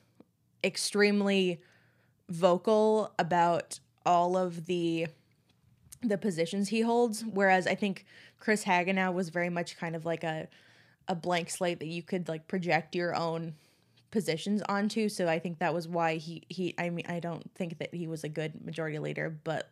extremely 0.66 1.62
vocal 2.30 3.14
about 3.20 3.80
all 4.06 4.36
of 4.36 4.66
the 4.66 5.08
the 6.02 6.18
positions 6.18 6.70
he 6.70 6.82
holds 6.82 7.24
whereas 7.24 7.66
i 7.68 7.76
think 7.76 8.06
chris 8.40 8.64
hagenow 8.64 9.14
was 9.14 9.30
very 9.30 9.50
much 9.50 9.78
kind 9.78 9.96
of 9.96 10.06
like 10.06 10.24
a 10.24 10.48
a 11.08 11.16
blank 11.16 11.50
slate 11.50 11.80
that 11.80 11.88
you 11.88 12.02
could 12.04 12.28
like 12.28 12.48
project 12.48 12.96
your 12.96 13.16
own 13.16 13.54
positions 14.12 14.62
onto 14.68 15.08
so 15.10 15.28
i 15.28 15.38
think 15.40 15.60
that 15.60 15.74
was 15.74 15.88
why 15.88 16.16
he 16.16 16.42
he 16.50 16.74
i 16.80 16.90
mean 16.90 17.06
i 17.08 17.20
don't 17.20 17.50
think 17.56 17.78
that 17.80 17.94
he 17.94 18.08
was 18.08 18.24
a 18.24 18.30
good 18.30 18.64
majority 18.66 18.98
leader 19.00 19.30
but 19.44 19.70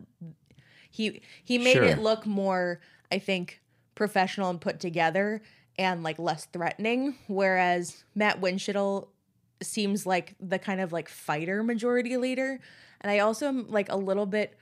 he 0.91 1.21
he 1.43 1.57
made 1.57 1.73
Sure. 1.73 1.83
it 1.85 1.99
look 1.99 2.25
more 2.25 2.79
i 3.11 3.17
think 3.19 3.61
professional 3.95 4.49
and 4.49 4.59
put 4.61 4.79
together 4.79 5.41
and 5.77 6.03
like 6.03 6.19
less 6.19 6.45
threatening 6.45 7.15
whereas 7.27 8.03
matt 8.15 8.41
windschitl 8.41 9.07
seems 9.65 10.05
like 10.05 10.35
the 10.39 10.59
kind 10.59 10.81
of 10.81 10.91
like 10.91 11.09
fighter 11.09 11.63
majority 11.63 12.17
leader. 12.17 12.59
And 13.01 13.11
i 13.11 13.19
also 13.19 13.47
am 13.47 13.69
like 13.69 13.91
a 13.91 13.97
little 13.97 14.25
bit 14.25 14.57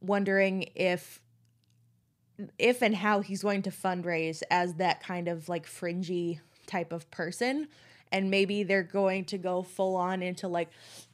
wondering 0.00 0.70
if 0.74 1.20
if 2.58 2.82
and 2.82 2.94
how 2.94 3.20
he's 3.20 3.42
going 3.42 3.62
to 3.62 3.70
fundraise 3.70 4.42
as 4.50 4.74
that 4.74 5.02
kind 5.02 5.28
of 5.28 5.48
like 5.48 5.66
fringy 5.66 6.40
type 6.66 6.92
of 6.92 7.10
person. 7.10 7.68
And 8.12 8.30
maybe 8.30 8.62
they're 8.62 8.82
going 8.82 9.24
to 9.26 9.38
go 9.38 9.62
full 9.62 9.96
on 9.96 10.22
into 10.22 10.46
like 10.46 10.68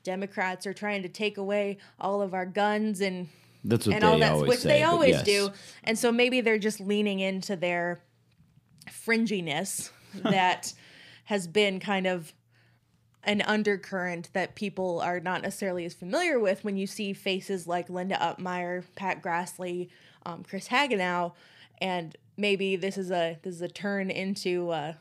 democrats 0.05 0.67
are 0.67 0.75
trying 0.75 1.03
to 1.03 1.09
take 1.09 1.39
away 1.39 1.79
all 1.99 2.23
of 2.23 2.35
our 2.35 2.45
guns 2.45 3.01
and 3.01 3.29
That's 3.65 3.87
what 3.87 3.95
and 3.95 4.03
they 4.03 4.07
all 4.07 4.19
that 4.19 4.33
always 4.33 4.49
which 4.49 4.59
say, 4.61 4.69
they 4.69 4.83
always 4.83 5.15
yes. 5.15 5.25
do. 5.25 5.51
And 5.85 5.99
so 5.99 6.13
maybe 6.13 6.41
they're 6.41 6.59
just 6.59 6.81
leaning 6.81 7.21
into 7.21 7.57
their 7.57 8.01
fringiness 8.91 9.91
that 10.15 10.73
has 11.25 11.47
been 11.47 11.81
kind 11.81 12.07
of 12.07 12.33
an 13.25 13.43
undercurrent 13.43 14.31
that 14.33 14.55
people 14.55 15.01
are 15.01 15.21
not 15.21 15.43
necessarily 15.43 15.85
as 15.85 15.95
familiar 15.95 16.41
with 16.41 16.65
when 16.65 16.77
you 16.77 16.87
see 16.87 17.13
faces 17.13 17.67
like 17.67 17.89
Linda 17.89 18.17
Upmeyer, 18.17 18.85
Pat 18.97 19.23
Grassley, 19.23 19.89
um, 20.27 20.43
Chris 20.43 20.69
Hagenow, 20.69 21.33
and 21.81 22.17
maybe 22.37 22.77
this 22.77 22.99
is 22.99 23.11
a 23.11 23.39
this 23.43 23.55
is 23.55 23.63
a 23.63 23.69
turn 23.69 24.11
into 24.11 24.71
uh, 24.71 24.95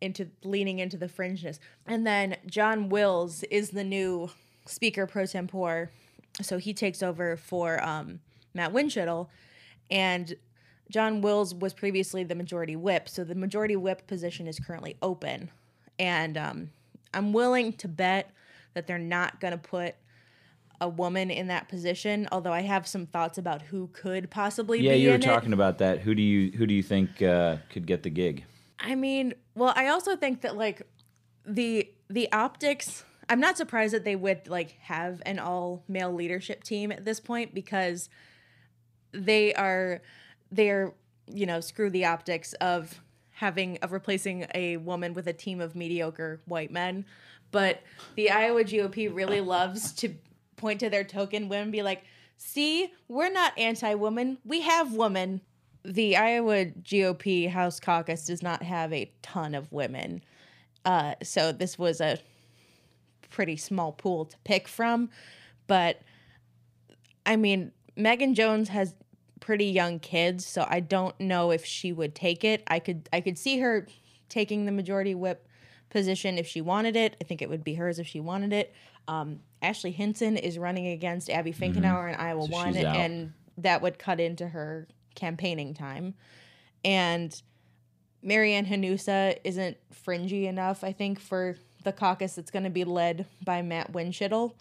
into 0.00 0.28
leaning 0.44 0.78
into 0.78 0.96
the 0.96 1.08
fringeness. 1.08 1.58
And 1.86 2.06
then 2.06 2.36
John 2.46 2.88
Wills 2.88 3.42
is 3.44 3.70
the 3.70 3.84
new 3.84 4.30
speaker 4.66 5.06
pro 5.06 5.26
tempore, 5.26 5.90
so 6.40 6.58
he 6.58 6.72
takes 6.72 7.02
over 7.02 7.36
for 7.36 7.82
um, 7.84 8.20
Matt 8.54 8.72
Winchell, 8.72 9.28
and 9.90 10.34
John 10.90 11.20
Wills 11.20 11.54
was 11.54 11.74
previously 11.74 12.24
the 12.24 12.34
majority 12.34 12.76
whip, 12.76 13.08
so 13.08 13.24
the 13.24 13.34
majority 13.34 13.76
whip 13.76 14.06
position 14.06 14.46
is 14.46 14.58
currently 14.58 14.96
open, 15.02 15.50
and 15.98 16.38
um, 16.38 16.70
I'm 17.14 17.32
willing 17.32 17.72
to 17.74 17.88
bet 17.88 18.30
that 18.74 18.86
they're 18.86 18.98
not 18.98 19.40
going 19.40 19.52
to 19.52 19.58
put 19.58 19.94
a 20.80 20.88
woman 20.88 21.30
in 21.30 21.46
that 21.48 21.68
position. 21.68 22.28
Although 22.30 22.52
I 22.52 22.62
have 22.62 22.86
some 22.86 23.06
thoughts 23.06 23.38
about 23.38 23.62
who 23.62 23.88
could 23.92 24.30
possibly 24.30 24.80
Yeah, 24.80 24.92
be 24.92 24.98
you 24.98 25.08
were 25.08 25.14
in 25.14 25.22
it. 25.22 25.24
talking 25.24 25.52
about 25.54 25.78
that. 25.78 26.00
Who 26.00 26.14
do 26.14 26.22
you 26.22 26.52
who 26.56 26.66
do 26.66 26.74
you 26.74 26.82
think 26.82 27.22
uh, 27.22 27.56
could 27.70 27.86
get 27.86 28.02
the 28.02 28.10
gig? 28.10 28.44
I 28.78 28.94
mean, 28.94 29.32
well, 29.54 29.72
I 29.74 29.88
also 29.88 30.16
think 30.16 30.42
that 30.42 30.56
like 30.56 30.82
the 31.46 31.90
the 32.08 32.30
optics. 32.32 33.04
I'm 33.28 33.40
not 33.40 33.56
surprised 33.56 33.92
that 33.94 34.04
they 34.04 34.14
would 34.14 34.46
like 34.48 34.76
have 34.82 35.20
an 35.26 35.38
all 35.38 35.82
male 35.88 36.12
leadership 36.12 36.62
team 36.62 36.92
at 36.92 37.04
this 37.04 37.18
point 37.18 37.54
because 37.54 38.08
they 39.12 39.54
are 39.54 40.02
they're 40.52 40.94
you 41.26 41.46
know 41.46 41.60
screw 41.60 41.90
the 41.90 42.04
optics 42.04 42.52
of 42.54 43.00
having 43.36 43.76
of 43.78 43.92
replacing 43.92 44.46
a 44.54 44.78
woman 44.78 45.12
with 45.12 45.26
a 45.26 45.32
team 45.32 45.60
of 45.60 45.76
mediocre 45.76 46.40
white 46.46 46.70
men. 46.70 47.04
But 47.50 47.82
the 48.14 48.30
Iowa 48.30 48.64
GOP 48.64 49.14
really 49.14 49.40
loves 49.54 49.92
to 49.94 50.14
point 50.56 50.80
to 50.80 50.88
their 50.88 51.04
token 51.04 51.48
women, 51.48 51.64
and 51.64 51.72
be 51.72 51.82
like, 51.82 52.04
"See, 52.38 52.92
we're 53.08 53.30
not 53.30 53.56
anti-woman. 53.58 54.38
We 54.44 54.62
have 54.62 54.94
women." 54.94 55.42
The 55.84 56.16
Iowa 56.16 56.64
GOP 56.64 57.48
House 57.48 57.78
Caucus 57.78 58.26
does 58.26 58.42
not 58.42 58.62
have 58.62 58.92
a 58.92 59.12
ton 59.22 59.54
of 59.54 59.70
women, 59.70 60.22
uh, 60.84 61.14
so 61.22 61.52
this 61.52 61.78
was 61.78 62.00
a 62.00 62.18
pretty 63.30 63.56
small 63.56 63.92
pool 63.92 64.24
to 64.24 64.36
pick 64.44 64.66
from. 64.66 65.10
But 65.66 66.00
I 67.26 67.36
mean, 67.36 67.72
Megan 67.96 68.34
Jones 68.34 68.70
has 68.70 68.94
pretty 69.46 69.66
young 69.66 70.00
kids, 70.00 70.44
so 70.44 70.66
I 70.68 70.80
don't 70.80 71.18
know 71.20 71.52
if 71.52 71.64
she 71.64 71.92
would 71.92 72.16
take 72.16 72.42
it. 72.42 72.64
I 72.66 72.80
could 72.80 73.08
I 73.12 73.20
could 73.20 73.38
see 73.38 73.60
her 73.60 73.86
taking 74.28 74.66
the 74.66 74.72
majority 74.72 75.14
whip 75.14 75.46
position 75.88 76.36
if 76.36 76.48
she 76.48 76.60
wanted 76.60 76.96
it. 76.96 77.16
I 77.20 77.24
think 77.24 77.42
it 77.42 77.48
would 77.48 77.62
be 77.62 77.74
hers 77.74 78.00
if 78.00 78.08
she 78.08 78.18
wanted 78.18 78.52
it. 78.52 78.74
Um, 79.06 79.38
Ashley 79.62 79.92
Hinson 79.92 80.36
is 80.36 80.58
running 80.58 80.88
against 80.88 81.30
Abby 81.30 81.52
Finkenauer 81.52 82.12
in 82.12 82.16
Iowa 82.16 82.42
Mm-hmm. 82.42 82.52
So 82.52 82.58
one, 82.58 82.76
and 82.76 83.32
that 83.58 83.82
would 83.82 84.00
cut 84.00 84.18
into 84.18 84.48
her 84.48 84.88
campaigning 85.14 85.74
time. 85.74 86.14
And 86.84 87.40
Mary 88.24 88.52
Ann 88.52 88.66
Hanusa 88.66 89.38
isn't 89.44 89.76
fringy 89.92 90.48
enough, 90.48 90.82
I 90.82 90.90
think, 90.90 91.20
for 91.20 91.56
the 91.84 91.92
caucus 91.92 92.34
that's 92.34 92.50
going 92.50 92.64
to 92.64 92.70
be 92.70 92.82
led 92.82 93.26
by 93.44 93.62
Matt 93.62 93.92
Windschitl 93.92 94.54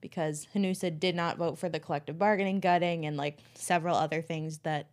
because 0.00 0.46
Hanusa 0.54 0.98
did 0.98 1.14
not 1.14 1.36
vote 1.36 1.58
for 1.58 1.68
the 1.68 1.80
collective 1.80 2.18
bargaining 2.18 2.60
gutting 2.60 3.06
and 3.06 3.16
like 3.16 3.38
several 3.54 3.96
other 3.96 4.22
things 4.22 4.58
that 4.58 4.86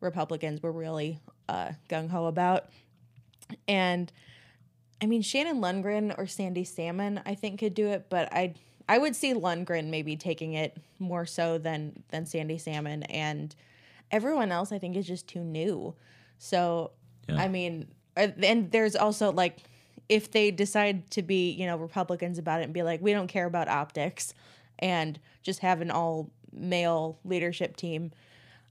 Republicans 0.00 0.62
were 0.62 0.72
really 0.72 1.18
uh, 1.48 1.72
gung 1.88 2.08
ho 2.10 2.26
about. 2.26 2.68
And 3.68 4.12
I 5.02 5.06
mean, 5.06 5.22
Shannon 5.22 5.60
Lundgren 5.60 6.16
or 6.18 6.26
Sandy 6.26 6.64
Salmon, 6.64 7.20
I 7.26 7.34
think 7.34 7.60
could 7.60 7.74
do 7.74 7.88
it, 7.88 8.06
but 8.08 8.32
I 8.32 8.54
I 8.88 8.98
would 8.98 9.16
see 9.16 9.32
Lundgren 9.34 9.86
maybe 9.88 10.16
taking 10.16 10.52
it 10.54 10.76
more 10.98 11.26
so 11.26 11.58
than 11.58 12.02
than 12.10 12.26
Sandy 12.26 12.58
Salmon, 12.58 13.02
and 13.04 13.54
everyone 14.10 14.52
else 14.52 14.72
I 14.72 14.78
think 14.78 14.96
is 14.96 15.06
just 15.06 15.26
too 15.26 15.40
new. 15.40 15.94
So 16.38 16.92
Yeah. 17.28 17.36
I 17.36 17.48
mean, 17.48 17.88
uh, 18.16 18.28
and 18.42 18.70
there's 18.70 18.96
also 18.96 19.32
like 19.32 19.58
if 20.08 20.30
they 20.30 20.50
decide 20.50 21.10
to 21.10 21.22
be 21.22 21.50
you 21.50 21.66
know 21.66 21.76
Republicans 21.76 22.38
about 22.38 22.60
it 22.60 22.64
and 22.64 22.72
be 22.72 22.82
like 22.82 23.00
we 23.00 23.12
don't 23.12 23.28
care 23.28 23.46
about 23.46 23.68
optics 23.68 24.34
and 24.78 25.18
just 25.42 25.60
have 25.60 25.80
an 25.80 25.90
all 25.90 26.30
male 26.52 27.18
leadership 27.24 27.76
team. 27.76 28.12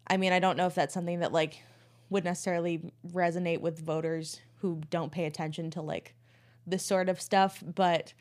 I 0.07 0.17
mean, 0.17 0.33
I 0.33 0.39
don't 0.39 0.57
know 0.57 0.67
if 0.67 0.75
that's 0.75 0.93
something 0.93 1.19
that 1.19 1.31
like 1.31 1.63
would 2.09 2.23
necessarily 2.23 2.81
resonate 3.11 3.61
with 3.61 3.83
voters 3.83 4.41
who 4.61 4.81
don't 4.89 5.11
pay 5.11 5.25
attention 5.25 5.71
to 5.71 5.81
like 5.81 6.13
this 6.65 6.85
sort 6.85 7.09
of 7.09 7.19
stuff, 7.19 7.63
but 7.75 8.13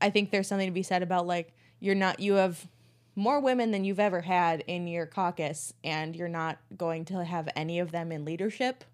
I 0.00 0.10
think 0.10 0.30
there's 0.30 0.48
something 0.48 0.68
to 0.68 0.72
be 0.72 0.82
said 0.82 1.02
about 1.02 1.26
like 1.26 1.52
you're 1.80 1.94
not 1.94 2.20
you 2.20 2.34
have 2.34 2.66
more 3.14 3.40
women 3.40 3.70
than 3.70 3.84
you've 3.84 4.00
ever 4.00 4.20
had 4.20 4.62
in 4.66 4.86
your 4.86 5.06
caucus 5.06 5.72
and 5.82 6.14
you're 6.14 6.28
not 6.28 6.58
going 6.76 7.04
to 7.06 7.24
have 7.24 7.48
any 7.56 7.78
of 7.78 7.90
them 7.90 8.12
in 8.12 8.24
leadership. 8.24 8.84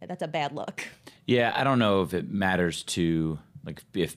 That's 0.00 0.22
a 0.22 0.28
bad 0.28 0.52
look. 0.52 0.86
Yeah, 1.26 1.52
I 1.54 1.64
don't 1.64 1.78
know 1.78 2.02
if 2.02 2.14
it 2.14 2.30
matters 2.30 2.82
to 2.84 3.38
like 3.64 3.82
if 3.94 4.16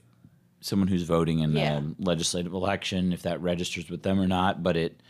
someone 0.62 0.88
who's 0.88 1.04
voting 1.04 1.40
in 1.40 1.56
Yeah. 1.56 1.80
a 1.80 1.84
legislative 2.00 2.54
election 2.54 3.14
if 3.14 3.22
that 3.24 3.42
registers 3.42 3.90
with 3.90 4.04
them 4.04 4.20
or 4.20 4.28
not, 4.28 4.62
but 4.62 4.76
it 4.78 5.02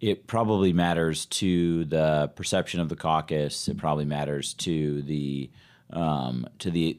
it 0.00 0.26
probably 0.26 0.72
matters 0.72 1.26
to 1.26 1.84
the 1.86 2.30
perception 2.34 2.80
of 2.80 2.88
the 2.88 2.96
caucus. 2.96 3.68
It 3.68 3.76
probably 3.76 4.04
matters 4.06 4.54
to 4.54 5.02
the 5.02 5.50
um, 5.90 6.46
to 6.60 6.70
the 6.70 6.96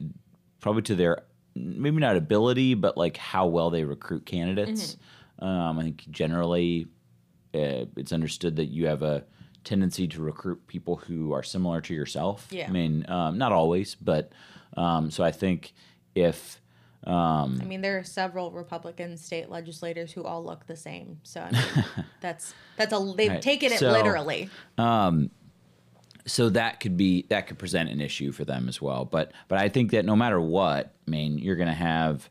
probably 0.60 0.82
to 0.82 0.94
their 0.94 1.22
maybe 1.54 1.98
not 1.98 2.16
ability, 2.16 2.74
but 2.74 2.96
like 2.96 3.16
how 3.16 3.46
well 3.46 3.70
they 3.70 3.84
recruit 3.84 4.26
candidates. 4.26 4.96
Mm-hmm. 5.40 5.44
Um, 5.46 5.78
I 5.78 5.82
think 5.82 6.06
generally 6.10 6.86
uh, 7.54 7.86
it's 7.96 8.12
understood 8.12 8.56
that 8.56 8.66
you 8.66 8.86
have 8.86 9.02
a 9.02 9.24
tendency 9.64 10.06
to 10.08 10.22
recruit 10.22 10.66
people 10.66 10.96
who 10.96 11.32
are 11.32 11.42
similar 11.42 11.80
to 11.82 11.94
yourself. 11.94 12.48
Yeah. 12.50 12.66
I 12.68 12.70
mean, 12.70 13.04
um, 13.08 13.38
not 13.38 13.52
always, 13.52 13.94
but 13.94 14.32
um, 14.76 15.10
so 15.10 15.22
I 15.24 15.30
think 15.32 15.72
if 16.14 16.60
um, 17.04 17.58
I 17.60 17.64
mean, 17.64 17.80
there 17.80 17.98
are 17.98 18.04
several 18.04 18.52
Republican 18.52 19.16
state 19.16 19.50
legislators 19.50 20.12
who 20.12 20.22
all 20.22 20.44
look 20.44 20.66
the 20.66 20.76
same. 20.76 21.18
So 21.24 21.40
I 21.40 21.50
mean, 21.76 21.84
that's 22.20 22.54
that's 22.76 22.92
a 22.92 23.12
they've 23.16 23.30
Right. 23.30 23.42
taken 23.42 23.72
it 23.72 23.78
So- 23.80 23.90
literally. 23.90 24.48
so 26.26 26.48
that 26.50 26.78
could 26.80 26.96
be 26.96 27.26
that 27.28 27.48
could 27.48 27.58
present 27.58 27.88
an 27.90 28.00
issue 28.00 28.30
for 28.32 28.44
them 28.44 28.68
as 28.68 28.80
well. 28.80 29.04
But 29.04 29.32
but 29.48 29.58
I 29.58 29.68
think 29.68 29.90
that 29.90 30.04
no 30.04 30.14
matter 30.14 30.40
what, 30.40 30.94
I 31.06 31.10
mean, 31.10 31.38
you're 31.38 31.56
going 31.56 31.68
to 31.68 31.74
have, 31.74 32.28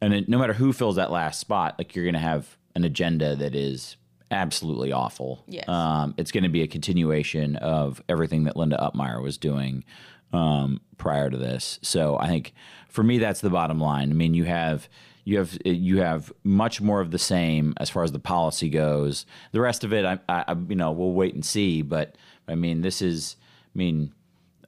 and 0.00 0.14
it, 0.14 0.28
no 0.28 0.38
matter 0.38 0.54
who 0.54 0.72
fills 0.72 0.96
that 0.96 1.10
last 1.10 1.38
spot, 1.38 1.74
like 1.78 1.94
you're 1.94 2.04
going 2.06 2.14
to 2.14 2.18
have 2.20 2.56
an 2.74 2.84
agenda 2.84 3.36
that 3.36 3.54
is 3.54 3.96
absolutely 4.32 4.92
awful. 4.92 5.44
Yes. 5.46 5.68
Um, 5.68 6.14
it's 6.16 6.32
going 6.32 6.44
to 6.44 6.50
be 6.50 6.62
a 6.62 6.66
continuation 6.66 7.56
of 7.56 8.02
everything 8.08 8.44
that 8.44 8.56
Linda 8.56 8.78
Upmeyer 8.78 9.22
was 9.22 9.38
doing 9.38 9.84
um, 10.32 10.80
prior 10.96 11.30
to 11.30 11.36
this. 11.36 11.78
So 11.82 12.18
I 12.18 12.28
think 12.28 12.54
for 12.88 13.02
me, 13.02 13.18
that's 13.18 13.40
the 13.40 13.50
bottom 13.50 13.78
line. 13.78 14.10
I 14.10 14.14
mean, 14.14 14.34
you 14.34 14.44
have 14.44 14.88
you 15.24 15.38
have 15.38 15.56
you 15.64 15.98
have 15.98 16.32
much 16.42 16.80
more 16.80 17.00
of 17.00 17.10
the 17.10 17.18
same 17.18 17.74
as 17.76 17.90
far 17.90 18.02
as 18.02 18.12
the 18.12 18.18
policy 18.18 18.68
goes. 18.68 19.26
The 19.52 19.60
rest 19.60 19.84
of 19.84 19.92
it, 19.92 20.04
I, 20.04 20.18
I 20.28 20.56
you 20.68 20.74
know, 20.76 20.90
we'll 20.90 21.12
wait 21.12 21.34
and 21.34 21.44
see. 21.44 21.82
But 21.82 22.16
I 22.48 22.54
mean, 22.54 22.80
this 22.80 23.02
is, 23.02 23.36
I 23.74 23.78
mean, 23.78 24.12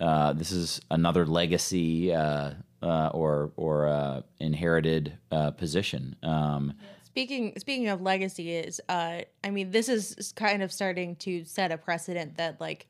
uh, 0.01 0.33
this 0.35 0.53
is 0.53 0.81
another 0.91 1.27
legacy 1.27 2.15
uh, 2.15 2.53
uh, 2.83 3.09
or 3.09 3.53
or 3.57 3.89
uh, 3.89 4.23
inherited 4.39 5.19
uh, 5.33 5.51
position. 5.53 6.17
Um, 6.23 6.75
Speaking 7.15 7.53
speaking 7.59 7.87
of 7.91 8.03
legacy 8.03 8.57
is 8.57 8.81
uh 8.89 9.21
I 9.45 9.51
mean 9.51 9.71
this 9.71 9.89
is 9.89 10.33
kind 10.35 10.65
of 10.65 10.73
starting 10.73 11.15
to 11.17 11.45
set 11.45 11.71
a 11.71 11.79
precedent 11.79 12.39
that 12.39 12.61
like 12.61 12.89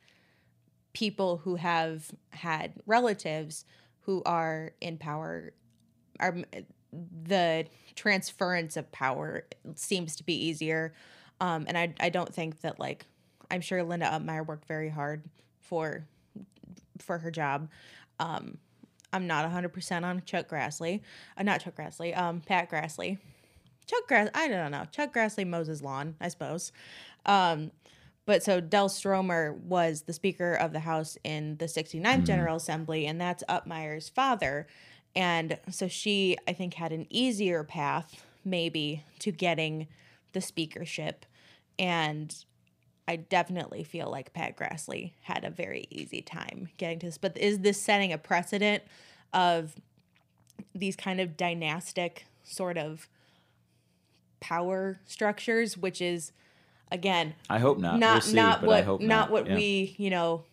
people 0.95 1.37
who 1.37 1.57
have 1.57 2.11
had 2.31 2.73
relatives 2.87 3.67
who 4.01 4.23
are 4.25 4.73
in 4.81 4.97
power 4.97 5.53
are 6.21 6.39
the 7.23 7.67
transference 7.97 8.79
of 8.79 8.91
power 8.93 9.45
seems 9.75 10.17
to 10.17 10.25
be 10.25 10.47
easier 10.47 10.95
um 11.43 11.67
and 11.69 11.77
I 11.77 11.93
I 12.01 12.09
don't 12.09 12.35
think 12.35 12.63
that 12.63 12.81
like 12.81 13.05
I'm 13.51 13.61
sure 13.61 13.83
Linda 13.83 14.07
Upmeyer 14.07 14.47
worked 14.47 14.67
very 14.67 14.89
hard 14.89 15.23
for 15.61 16.07
for 16.97 17.19
her 17.19 17.31
job 17.31 17.69
um 18.19 18.57
I'm 19.13 19.27
not 19.27 19.49
100% 19.49 20.03
on 20.03 20.23
Chuck 20.27 20.49
Grassley. 20.49 21.01
Uh, 21.37 21.45
not 21.45 21.61
Chuck 21.61 21.77
Grassley, 21.77 22.19
um, 22.19 22.41
Pat 22.41 22.69
Grassley. 22.69 23.19
Chuck 23.87 24.07
Grass, 24.09 24.29
I 24.35 24.49
don't 24.49 24.71
know. 24.71 24.85
Chuck 24.91 25.15
Grassley 25.15 25.47
mows 25.47 25.67
his 25.67 25.83
lawn, 25.83 26.17
I 26.21 26.29
suppose. 26.29 26.73
Um, 27.27 27.71
but 28.27 28.43
so 28.43 28.61
Del 28.61 28.89
Stromer 28.89 29.53
was 29.53 30.03
the 30.03 30.13
Speaker 30.13 30.55
of 30.55 30.73
the 30.73 30.81
House 30.81 31.19
in 31.25 31.57
the 31.59 31.67
69th 31.67 32.25
General 32.25 32.57
Assembly, 32.57 33.07
and 33.07 33.21
that's 33.21 33.45
Upmeyer's 33.49 34.09
father. 34.09 34.67
And 35.15 35.59
so 35.71 35.89
she, 35.89 36.37
I 36.49 36.53
think, 36.53 36.75
had 36.75 36.93
an 36.93 37.07
easier 37.11 37.63
path, 37.65 38.25
maybe, 38.45 39.05
to 39.21 39.31
getting 39.31 39.89
the 40.33 40.41
speakership. 40.41 41.27
And 41.79 42.35
I 43.07 43.17
definitely 43.17 43.85
feel 43.85 44.11
like 44.11 44.33
Pat 44.33 44.57
Grassley 44.57 45.13
had 45.23 45.45
a 45.45 45.51
very 45.51 45.87
easy 45.91 46.23
time 46.23 46.71
getting 46.79 46.99
to 47.01 47.07
this. 47.07 47.19
But 47.19 47.37
is 47.37 47.61
this 47.61 47.81
setting 47.81 48.13
a 48.13 48.19
precedent 48.19 48.83
of 49.35 49.75
these 50.75 50.97
kind 50.97 51.21
of 51.21 51.37
dynastic 51.37 52.27
sort 52.43 52.79
of 52.79 53.09
power 54.45 54.99
structures, 55.07 55.77
which 55.79 56.03
is 56.03 56.33
again 56.93 57.35
I 57.49 57.59
hope 57.59 57.79
not. 57.79 57.99
not 57.99 58.13
we'll 58.17 58.21
see, 58.21 58.35
not 58.37 58.61
but 58.61 58.67
I 58.67 58.69
what 58.69 58.85
hope 58.85 59.01
not, 59.01 59.31
what 59.31 59.47
Yeah. 59.47 59.57
we 59.57 59.95
you 59.97 60.11
know 60.11 60.45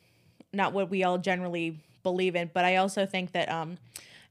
not 0.53 0.71
what 0.73 0.89
we 0.89 1.03
all 1.03 1.17
generally 1.17 1.77
believe 2.03 2.35
in. 2.35 2.49
But 2.53 2.63
I 2.63 2.77
also 2.77 3.05
think 3.05 3.33
that 3.33 3.49
um, 3.51 3.77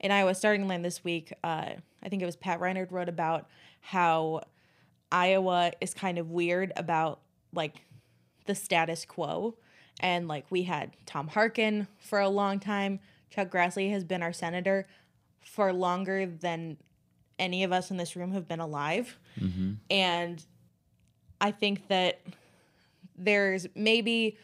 in 0.01 0.11
Iowa 0.11 0.35
starting 0.35 0.67
line 0.67 0.83
this 0.83 1.05
week, 1.05 1.33
uh, 1.45 1.73
I 2.03 2.09
think 2.09 2.23
it 2.23 2.27
was 2.27 2.37
Pat 2.37 2.59
Rynard 2.61 2.91
wrote 2.91 3.09
about 3.11 3.49
how 3.81 4.43
Iowa 5.13 5.73
is 5.81 5.93
kind 5.95 6.19
of 6.19 6.31
weird 6.31 6.73
about 6.77 7.21
like 7.53 7.77
the 8.47 8.55
status 8.55 9.05
quo. 9.05 9.57
And 10.01 10.27
like 10.29 10.47
we 10.51 10.63
had 10.63 10.93
Tom 11.05 11.29
Harkin 11.29 11.87
for 11.99 12.19
a 12.21 12.29
long 12.31 12.59
time. 12.61 13.01
Chuck 13.31 13.51
Grassley 13.51 13.91
has 13.93 14.03
been 14.05 14.23
our 14.23 14.33
senator 14.33 14.87
for 15.45 15.73
longer 15.73 16.25
than 16.27 16.79
any 17.41 17.65
of 17.65 17.73
us 17.73 17.91
in 17.91 17.97
this 17.97 18.15
room 18.15 18.33
have 18.33 18.47
been 18.47 18.61
alive. 18.61 19.19
Mm-hmm. 19.41 19.73
And 19.91 20.45
I 21.41 21.51
think 21.51 21.89
that 21.89 22.21
there's 23.17 23.67
maybe 23.75 24.37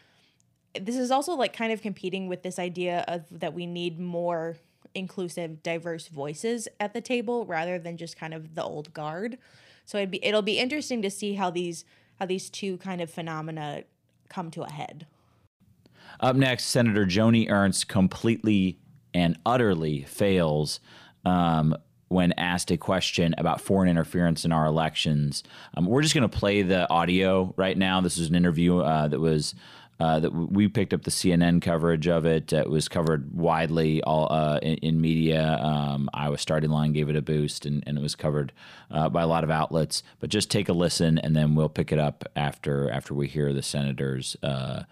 this 0.78 0.96
is 0.96 1.10
also 1.10 1.34
like 1.34 1.52
kind 1.52 1.72
of 1.72 1.80
competing 1.80 2.28
with 2.28 2.42
this 2.42 2.58
idea 2.58 3.04
of 3.08 3.24
that 3.30 3.54
we 3.54 3.66
need 3.66 3.98
more 3.98 4.56
inclusive 4.94 5.62
diverse 5.62 6.08
voices 6.08 6.68
at 6.80 6.92
the 6.92 7.00
table 7.00 7.46
rather 7.46 7.78
than 7.78 7.96
just 7.96 8.16
kind 8.18 8.34
of 8.34 8.54
the 8.54 8.62
old 8.62 8.92
guard 8.92 9.38
so 9.84 9.98
it'd 9.98 10.10
be 10.10 10.22
it'll 10.24 10.42
be 10.42 10.58
interesting 10.58 11.00
to 11.02 11.10
see 11.10 11.34
how 11.34 11.50
these 11.50 11.84
how 12.18 12.26
these 12.26 12.50
two 12.50 12.76
kind 12.78 13.00
of 13.00 13.10
phenomena 13.10 13.84
come 14.28 14.50
to 14.50 14.62
a 14.62 14.70
head 14.70 15.06
up 16.20 16.36
next 16.36 16.64
senator 16.64 17.06
joni 17.06 17.50
ernst 17.50 17.88
completely 17.88 18.78
and 19.14 19.38
utterly 19.46 20.02
fails 20.02 20.80
um, 21.24 21.74
when 22.08 22.32
asked 22.32 22.70
a 22.70 22.76
question 22.76 23.34
about 23.38 23.60
foreign 23.60 23.88
interference 23.88 24.44
in 24.44 24.52
our 24.52 24.66
elections. 24.66 25.42
Um, 25.74 25.86
we're 25.86 26.02
just 26.02 26.14
going 26.14 26.28
to 26.28 26.38
play 26.38 26.62
the 26.62 26.88
audio 26.90 27.52
right 27.56 27.76
now. 27.76 28.00
This 28.00 28.18
is 28.18 28.28
an 28.28 28.34
interview 28.34 28.78
uh, 28.78 29.08
that 29.08 29.20
was. 29.20 29.54
Uh, 29.98 30.20
that 30.20 30.30
we 30.30 30.68
picked 30.68 30.92
up 30.92 31.04
the 31.04 31.10
CNN 31.10 31.62
coverage 31.62 32.06
of 32.06 32.26
it. 32.26 32.52
It 32.52 32.68
was 32.68 32.86
covered 32.86 33.34
widely 33.34 34.02
all 34.02 34.30
uh, 34.30 34.58
in, 34.58 34.74
in, 34.74 35.00
media. 35.00 35.58
Um, 35.58 36.10
Iowa 36.12 36.36
Starting 36.36 36.68
Line 36.68 36.92
gave 36.92 37.08
it 37.08 37.16
a 37.16 37.22
boost, 37.22 37.64
and, 37.64 37.82
and 37.86 37.96
it 37.96 38.02
was 38.02 38.14
covered 38.14 38.52
uh, 38.90 39.08
by 39.08 39.22
a 39.22 39.26
lot 39.26 39.42
of 39.42 39.48
outlets. 39.48 40.02
But 40.20 40.28
just 40.28 40.50
take 40.50 40.68
a 40.68 40.74
listen, 40.74 41.16
and 41.16 41.34
then 41.34 41.54
we'll 41.54 41.70
pick 41.70 41.92
it 41.92 41.98
up 41.98 42.26
after 42.36 42.90
after 42.90 43.14
we 43.14 43.26
hear 43.26 43.54
the 43.54 43.62
senators 43.62 44.36
uh, 44.42 44.82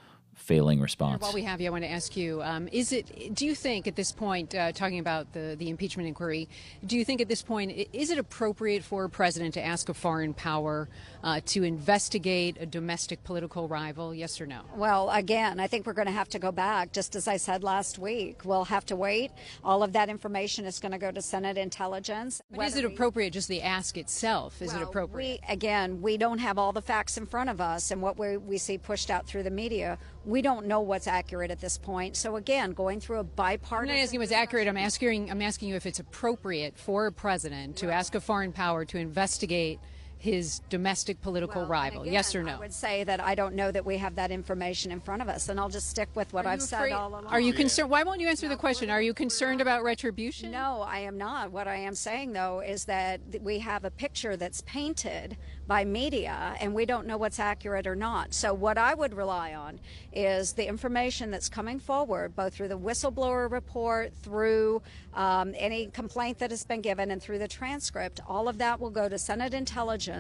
failing 0.45 0.81
response. 0.81 1.23
While 1.23 1.33
we 1.33 1.43
have 1.43 1.61
you, 1.61 1.69
I 1.69 1.71
want 1.71 1.85
to 1.85 1.91
ask 1.91 2.17
you: 2.17 2.43
um, 2.43 2.69
Is 2.71 2.93
it? 2.93 3.35
Do 3.35 3.47
you 3.47 3.55
think 3.55 3.87
at 3.87 3.97
this 3.97 4.13
point, 4.13 4.55
uh, 4.55 4.73
talking 4.73 4.99
about 4.99 5.33
the 5.33 5.57
the 5.59 5.71
impeachment 5.71 6.07
inquiry, 6.07 6.49
do 6.87 6.97
you 6.97 7.05
think 7.05 7.21
at 7.21 7.29
this 7.29 7.43
point 7.43 7.89
is 7.93 8.11
it 8.11 8.19
appropriate 8.19 8.85
for 8.85 9.05
a 9.05 9.11
president 9.11 9.55
to 9.55 9.65
ask 9.65 9.89
a 9.89 9.95
foreign 9.95 10.35
power 10.35 10.89
uh, 11.23 11.41
to 11.47 11.63
investigate 11.63 12.57
a 12.61 12.67
domestic 12.67 13.25
political 13.25 13.69
rival? 13.69 14.15
Yes 14.15 14.41
or 14.41 14.47
no? 14.47 14.61
Well, 14.77 15.11
again, 15.11 15.59
I 15.61 15.67
think 15.67 15.87
we're 15.87 15.95
going 15.95 16.07
to 16.07 16.13
have 16.13 16.29
to 16.31 16.39
go 16.39 16.53
back. 16.53 16.93
Just 16.93 17.17
as 17.17 17.27
I 17.27 17.39
said 17.39 17.65
last 17.65 17.99
week, 17.99 18.45
we'll 18.45 18.67
have 18.67 18.85
to 18.87 18.97
wait. 18.97 19.31
All 19.65 19.83
of 19.83 19.93
that 19.95 20.09
information 20.09 20.67
is 20.67 20.79
going 20.79 20.93
to 20.93 20.99
go 20.99 21.11
to 21.11 21.23
Senate 21.23 21.57
Intelligence. 21.57 22.43
But 22.51 22.67
is 22.67 22.77
it 22.77 22.85
appropriate? 22.85 23.31
Just 23.31 23.49
the 23.49 23.63
ask 23.63 23.97
itself? 23.97 24.61
Is 24.61 24.73
well, 24.73 24.83
it 24.83 24.85
appropriate? 24.85 25.41
We, 25.49 25.53
again, 25.53 26.03
we 26.03 26.17
don't 26.19 26.39
have 26.39 26.59
all 26.59 26.73
the 26.73 26.83
facts 26.83 27.17
in 27.17 27.27
front 27.27 27.49
of 27.49 27.61
us, 27.61 27.91
and 27.91 28.03
what 28.03 28.19
we, 28.19 28.37
we 28.37 28.59
see 28.59 28.77
pushed 28.77 29.11
out 29.11 29.27
through 29.27 29.45
the 29.45 29.51
media 29.51 29.99
we 30.25 30.34
don't 30.43 30.67
know 30.67 30.81
what's 30.81 31.07
accurate 31.07 31.50
at 31.50 31.61
this 31.61 31.79
point. 31.79 32.17
So 32.17 32.37
again, 32.37 32.73
going 32.73 33.00
through 33.00 33.19
a 33.19 33.25
bipartisan. 33.25 33.91
I'm 33.91 33.97
not 33.97 34.03
asking 34.03 34.21
what's 34.21 34.33
accurate. 34.33 34.69
I'm 34.69 34.76
asking. 34.76 35.31
I'm 35.31 35.43
asking 35.43 35.69
you 35.69 35.76
if 35.76 35.87
it's 35.87 36.00
appropriate 36.00 36.79
for 36.79 37.07
a 37.07 37.12
president 37.12 37.76
to 37.76 37.91
ask 37.91 38.14
a 38.14 38.21
foreign 38.21 38.53
power 38.53 38.85
to 38.87 38.99
investigate 38.99 39.81
his 40.25 40.61
domestic 40.71 41.21
political 41.21 41.61
well, 41.61 41.71
rival? 41.71 42.00
Again, 42.00 42.14
yes 42.14 42.35
or 42.35 42.43
no? 42.43 42.54
I 42.54 42.59
would 42.59 42.73
say 42.73 43.04
that 43.04 43.21
I 43.21 43.35
don't 43.35 43.54
know 43.54 43.71
that 43.71 43.85
we 43.85 43.99
have 43.99 44.14
that 44.14 44.31
information 44.31 44.90
in 44.90 44.99
front 44.99 45.21
of 45.21 45.28
us, 45.28 45.50
and 45.50 45.61
I'll 45.61 45.69
just 45.69 45.90
stick 45.90 46.09
with 46.14 46.33
what 46.33 46.47
I've 46.47 46.62
said 46.62 46.93
all 46.93 47.11
along. 47.11 47.26
Are 47.26 47.40
you 47.40 47.52
concerned? 47.52 47.90
Why 47.90 48.04
won't 48.04 48.23
you 48.23 48.28
answer 48.28 48.47
no, 48.47 48.54
the 48.54 48.59
question? 48.59 48.88
Are 48.88 49.02
you 49.02 49.12
concerned 49.12 49.61
about 49.61 49.85
retribution? 49.85 50.50
No, 50.50 50.81
I 50.81 51.00
am 51.00 51.19
not. 51.19 51.52
What 51.52 51.69
I 51.69 51.76
am 51.76 51.95
saying, 51.95 52.33
though, 52.33 52.61
is 52.61 52.87
that 52.87 53.20
we 53.42 53.59
have 53.59 53.85
a 53.85 53.90
picture 53.90 54.35
that's 54.35 54.62
painted 54.62 55.37
by 55.66 55.85
media, 55.85 56.57
and 56.61 56.75
we 56.75 56.87
don't 56.87 57.07
know 57.07 57.18
what's 57.18 57.38
accurate 57.38 57.87
or 57.87 57.94
not. 57.94 58.33
So, 58.33 58.55
what 58.55 58.79
I 58.79 58.94
would 58.94 59.14
rely 59.14 59.55
on 59.55 59.79
is 60.12 60.55
the 60.55 60.66
information 60.66 61.31
that's 61.31 61.51
coming 61.51 61.79
forward, 61.79 62.35
both 62.35 62.55
through 62.55 62.68
the 62.68 62.79
whistleblower 62.79 63.51
report, 63.51 64.12
through 64.22 64.83
um, 65.12 65.55
any 65.57 65.87
complaint 65.87 66.38
that 66.38 66.51
has 66.51 66.64
been 66.64 66.81
given, 66.81 67.11
and 67.11 67.22
through 67.22 67.38
the 67.38 67.49
transcript. 67.49 68.20
All 68.27 68.49
of 68.49 68.57
that 68.59 68.81
will 68.81 68.90
go 68.90 69.09
to 69.09 69.18
Senate 69.18 69.53
Intelligence. 69.53 70.13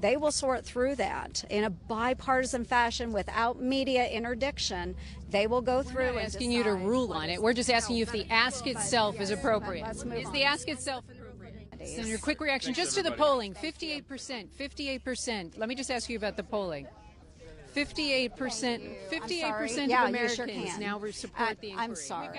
They 0.00 0.16
will 0.16 0.32
sort 0.32 0.64
through 0.64 0.96
that 0.96 1.44
in 1.50 1.64
a 1.64 1.70
bipartisan 1.70 2.64
fashion 2.64 3.12
without 3.12 3.60
media 3.60 4.06
interdiction. 4.08 4.94
They 5.30 5.46
will 5.46 5.62
go 5.62 5.82
through. 5.82 6.06
We're 6.06 6.12
not 6.12 6.22
asking 6.24 6.52
you 6.52 6.62
to 6.64 6.74
rule 6.74 7.12
on 7.12 7.30
it. 7.30 7.42
We're 7.42 7.52
just 7.52 7.70
asking 7.70 7.96
you 7.96 8.02
if 8.02 8.12
the 8.12 8.26
ask 8.30 8.66
itself 8.66 9.20
is 9.20 9.30
appropriate. 9.30 9.86
Is 9.90 10.30
the 10.30 10.44
ask 10.44 10.68
itself 10.68 11.04
appropriate? 11.10 11.86
Senator, 11.86 12.18
quick 12.18 12.40
reaction 12.40 12.74
just 12.74 12.94
to 12.96 13.02
the 13.02 13.12
polling 13.12 13.54
58%. 13.54 14.48
58%. 14.58 15.58
Let 15.58 15.68
me 15.68 15.74
just 15.74 15.90
ask 15.90 16.10
you 16.10 16.16
about 16.16 16.36
the 16.36 16.42
polling. 16.42 16.86
58%, 17.74 18.30
58% 19.10 19.84
of 19.84 19.90
yeah, 19.90 20.08
Americans 20.08 20.70
sure 20.70 20.80
now 20.80 21.00
support 21.10 21.50
uh, 21.50 21.54
the 21.60 21.70
inquiry. 21.70 21.90
I'm 21.90 21.94
sorry. 21.94 22.38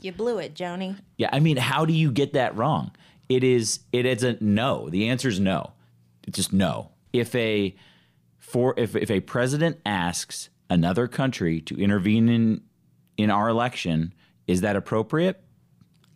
You 0.00 0.12
blew 0.12 0.38
it, 0.38 0.54
Joni. 0.54 0.96
Yeah, 1.16 1.30
I 1.32 1.40
mean, 1.40 1.56
how 1.56 1.84
do 1.84 1.92
you 1.92 2.10
get 2.10 2.34
that 2.34 2.56
wrong? 2.56 2.90
It 3.28 3.42
is 3.42 3.80
it 3.92 4.06
is 4.06 4.22
a 4.22 4.36
no. 4.40 4.88
The 4.90 5.08
answer 5.08 5.28
is 5.28 5.40
no. 5.40 5.72
Just 6.30 6.52
no. 6.52 6.90
If 7.12 7.34
a 7.34 7.74
for 8.38 8.74
if 8.76 8.96
if 8.96 9.10
a 9.10 9.20
president 9.20 9.80
asks 9.86 10.50
another 10.68 11.06
country 11.08 11.60
to 11.62 11.80
intervene 11.80 12.28
in 12.28 12.62
in 13.16 13.30
our 13.30 13.48
election, 13.48 14.12
is 14.46 14.60
that 14.60 14.76
appropriate? 14.76 15.42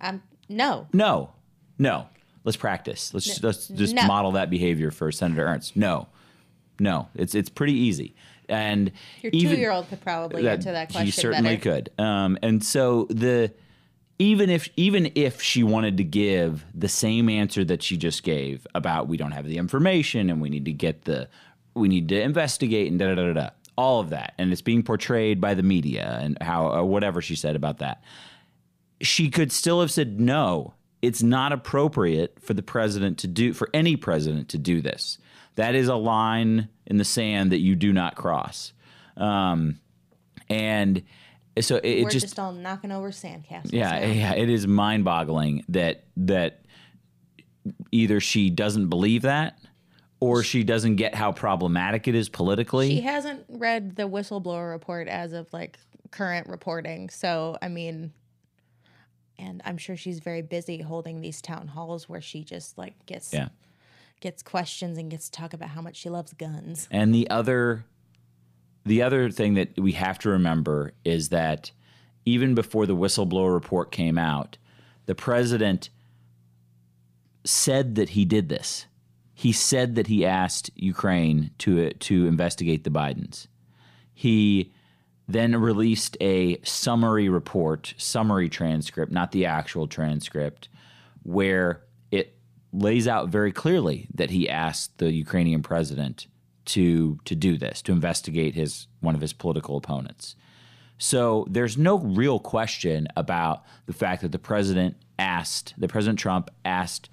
Um, 0.00 0.22
no. 0.48 0.88
No. 0.92 1.32
No. 1.78 2.08
Let's 2.44 2.56
practice. 2.56 3.12
Let's 3.12 3.42
let's 3.42 3.68
just 3.68 3.94
no. 3.94 4.06
model 4.06 4.32
that 4.32 4.48
behavior 4.48 4.90
for 4.90 5.12
Senator 5.12 5.46
Ernst. 5.46 5.76
No, 5.76 6.08
no, 6.78 7.08
it's 7.14 7.34
it's 7.34 7.50
pretty 7.50 7.74
easy. 7.74 8.14
And 8.48 8.92
your 9.20 9.30
two-year-old 9.30 9.88
could 9.90 10.00
probably 10.00 10.42
that, 10.42 10.52
answer 10.52 10.72
that 10.72 10.88
question. 10.88 11.04
He 11.04 11.12
certainly 11.12 11.56
better. 11.56 11.82
could. 11.82 12.02
Um, 12.02 12.38
and 12.42 12.64
so 12.64 13.06
the 13.10 13.52
even 14.20 14.50
if 14.50 14.68
even 14.76 15.10
if 15.14 15.42
she 15.42 15.64
wanted 15.64 15.96
to 15.96 16.04
give 16.04 16.64
the 16.74 16.88
same 16.88 17.28
answer 17.28 17.64
that 17.64 17.82
she 17.82 17.96
just 17.96 18.22
gave 18.22 18.66
about 18.74 19.08
we 19.08 19.16
don't 19.16 19.32
have 19.32 19.46
the 19.46 19.58
information 19.58 20.30
and 20.30 20.40
we 20.40 20.50
need 20.50 20.64
to 20.64 20.72
get 20.72 21.04
the 21.04 21.28
we 21.74 21.88
need 21.88 22.08
to 22.08 22.20
investigate 22.20 22.90
and 22.90 23.00
da 23.00 23.14
da 23.14 23.14
da 23.14 23.32
da 23.32 23.50
all 23.76 23.98
of 23.98 24.10
that 24.10 24.34
and 24.38 24.52
it's 24.52 24.62
being 24.62 24.82
portrayed 24.82 25.40
by 25.40 25.54
the 25.54 25.62
media 25.62 26.18
and 26.20 26.36
how 26.42 26.84
whatever 26.84 27.22
she 27.22 27.34
said 27.34 27.56
about 27.56 27.78
that 27.78 28.02
she 29.00 29.30
could 29.30 29.50
still 29.50 29.80
have 29.80 29.90
said 29.90 30.20
no 30.20 30.74
it's 31.02 31.22
not 31.22 31.52
appropriate 31.52 32.38
for 32.40 32.54
the 32.54 32.62
president 32.62 33.18
to 33.18 33.26
do 33.26 33.52
for 33.52 33.68
any 33.72 33.96
president 33.96 34.48
to 34.50 34.58
do 34.58 34.80
this. 34.80 35.18
That 35.56 35.74
is 35.74 35.88
a 35.88 35.94
line 35.94 36.68
in 36.86 36.98
the 36.98 37.04
sand 37.04 37.52
that 37.52 37.60
you 37.60 37.74
do 37.74 37.92
not 37.92 38.16
cross. 38.16 38.72
Um, 39.16 39.80
and 40.48 41.02
so 41.58 41.76
it, 41.76 42.04
We're 42.04 42.10
just, 42.10 42.26
just 42.26 42.38
all 42.38 42.52
knocking 42.52 42.92
over 42.92 43.10
sandcastles. 43.10 43.72
Yeah, 43.72 43.90
now. 43.90 44.06
yeah, 44.06 44.34
it 44.34 44.48
is 44.48 44.66
mind-boggling 44.66 45.64
that 45.68 46.04
that 46.16 46.62
either 47.92 48.20
she 48.20 48.50
doesn't 48.50 48.88
believe 48.88 49.22
that 49.22 49.58
or 50.20 50.42
she 50.42 50.62
doesn't 50.64 50.96
get 50.96 51.14
how 51.14 51.32
problematic 51.32 52.06
it 52.06 52.14
is 52.14 52.28
politically. 52.28 52.88
She 52.88 53.00
hasn't 53.00 53.44
read 53.48 53.96
the 53.96 54.08
whistleblower 54.08 54.70
report 54.70 55.08
as 55.08 55.32
of 55.32 55.52
like 55.52 55.78
current 56.10 56.46
reporting. 56.48 57.08
So, 57.08 57.56
I 57.60 57.68
mean, 57.68 58.12
and 59.38 59.62
I'm 59.64 59.78
sure 59.78 59.96
she's 59.96 60.20
very 60.20 60.42
busy 60.42 60.82
holding 60.82 61.20
these 61.20 61.40
town 61.40 61.68
halls 61.68 62.08
where 62.08 62.20
she 62.20 62.44
just 62.44 62.76
like 62.76 62.94
gets 63.06 63.32
yeah. 63.32 63.48
gets 64.20 64.42
questions 64.42 64.98
and 64.98 65.10
gets 65.10 65.30
to 65.30 65.32
talk 65.32 65.54
about 65.54 65.70
how 65.70 65.80
much 65.80 65.96
she 65.96 66.10
loves 66.10 66.32
guns. 66.34 66.86
And 66.90 67.14
the 67.14 67.28
other 67.30 67.84
the 68.84 69.02
other 69.02 69.30
thing 69.30 69.54
that 69.54 69.78
we 69.78 69.92
have 69.92 70.18
to 70.20 70.30
remember 70.30 70.92
is 71.04 71.28
that 71.28 71.70
even 72.24 72.54
before 72.54 72.86
the 72.86 72.96
whistleblower 72.96 73.52
report 73.52 73.90
came 73.90 74.18
out, 74.18 74.56
the 75.06 75.14
president 75.14 75.90
said 77.44 77.94
that 77.94 78.10
he 78.10 78.24
did 78.24 78.48
this. 78.48 78.86
He 79.34 79.52
said 79.52 79.94
that 79.94 80.06
he 80.06 80.24
asked 80.26 80.70
Ukraine 80.74 81.50
to 81.58 81.90
to 81.90 82.26
investigate 82.26 82.84
the 82.84 82.90
Bidens. 82.90 83.46
He 84.12 84.72
then 85.26 85.56
released 85.56 86.16
a 86.20 86.60
summary 86.62 87.28
report, 87.28 87.94
summary 87.96 88.48
transcript, 88.48 89.12
not 89.12 89.32
the 89.32 89.46
actual 89.46 89.86
transcript, 89.86 90.68
where 91.22 91.82
it 92.10 92.36
lays 92.72 93.08
out 93.08 93.28
very 93.28 93.52
clearly 93.52 94.08
that 94.14 94.30
he 94.30 94.48
asked 94.48 94.98
the 94.98 95.12
Ukrainian 95.12 95.62
president 95.62 96.26
to 96.72 97.18
to 97.24 97.34
do 97.34 97.56
this, 97.56 97.82
to 97.82 97.92
investigate 97.92 98.54
his 98.54 98.86
one 99.00 99.14
of 99.14 99.20
his 99.20 99.32
political 99.32 99.76
opponents. 99.76 100.36
So 100.98 101.46
there's 101.48 101.78
no 101.78 101.98
real 101.98 102.38
question 102.38 103.08
about 103.16 103.64
the 103.86 103.92
fact 103.92 104.22
that 104.22 104.32
the 104.32 104.38
president 104.38 104.96
asked, 105.18 105.74
the 105.78 105.88
President 105.88 106.18
Trump 106.18 106.50
asked 106.64 107.08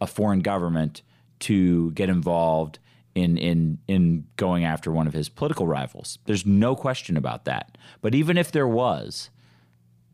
a 0.00 0.06
foreign 0.06 0.40
government 0.40 1.02
to 1.40 1.90
get 1.92 2.08
involved 2.08 2.78
in 3.14 3.36
in 3.38 3.78
in 3.88 4.26
going 4.36 4.64
after 4.64 4.90
one 4.90 5.06
of 5.06 5.14
his 5.14 5.28
political 5.28 5.66
rivals. 5.66 6.18
There's 6.26 6.46
no 6.46 6.74
question 6.74 7.16
about 7.16 7.44
that. 7.44 7.78
But 8.00 8.14
even 8.14 8.38
if 8.38 8.50
there 8.52 8.68
was, 8.68 9.30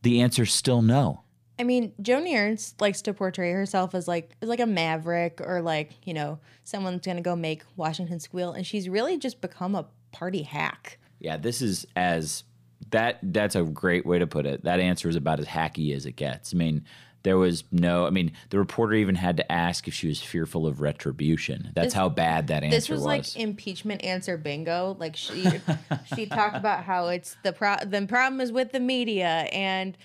the 0.03 0.21
answer's 0.21 0.53
still 0.53 0.83
no. 0.83 1.23
I 1.63 1.65
mean, 1.65 1.93
Joni 2.03 2.37
Ernst 2.37 2.81
likes 2.81 3.03
to 3.03 3.15
portray 3.15 3.53
herself 3.53 3.95
as 3.95 4.09
like 4.09 4.31
as 4.43 4.49
like 4.49 4.59
a 4.59 4.67
maverick 4.67 5.41
or 5.41 5.63
like 5.63 5.93
you 6.05 6.13
know 6.13 6.41
someone's 6.65 7.07
gonna 7.07 7.21
go 7.21 7.37
make 7.37 7.63
Washington 7.77 8.19
squeal, 8.19 8.51
and 8.51 8.67
she's 8.67 8.89
really 8.89 9.17
just 9.17 9.41
become 9.41 9.77
a 9.77 9.87
party 10.11 10.43
hack. 10.43 10.99
Yeah, 11.21 11.37
this 11.37 11.63
is 11.63 11.87
as 11.95 12.43
that 12.91 13.21
that's 13.23 13.55
a 13.55 13.63
great 13.63 14.05
way 14.05 14.19
to 14.19 14.27
put 14.27 14.45
it. 14.45 14.65
That 14.65 14.81
answer 14.81 15.09
is 15.09 15.15
about 15.15 15.39
as 15.39 15.47
hacky 15.47 15.95
as 15.95 16.05
it 16.05 16.17
gets. 16.17 16.53
I 16.53 16.57
mean, 16.57 16.85
there 17.23 17.39
was 17.39 17.63
no 17.71 18.09
I 18.09 18.11
mean, 18.11 18.33
the 18.51 18.59
reporter 18.59 18.95
even 18.95 19.15
had 19.15 19.37
to 19.37 19.53
ask 19.53 19.87
if 19.87 19.95
she 19.95 20.09
was 20.09 20.21
fearful 20.21 20.67
of 20.67 20.81
retribution. 20.81 21.71
That's 21.77 21.87
This- 21.87 21.95
how 21.95 22.09
bad 22.09 22.49
that 22.49 22.65
answer 22.65 22.75
was. 22.75 22.83
This 22.83 22.91
was, 22.91 23.05
like 23.05 23.37
impeachment 23.37 24.03
answer 24.03 24.37
bingo. 24.37 24.97
Like 24.99 25.15
she 25.15 25.47
she 26.17 26.27
talked 26.27 26.57
about 26.57 26.83
how 26.83 27.07
it's 27.07 27.37
the 27.45 27.53
pro 27.53 27.77
the 27.87 28.05
problem 28.09 28.41
is 28.41 28.51
with 28.51 28.73
the 28.73 28.81
media 28.81 29.47
and 29.53 29.97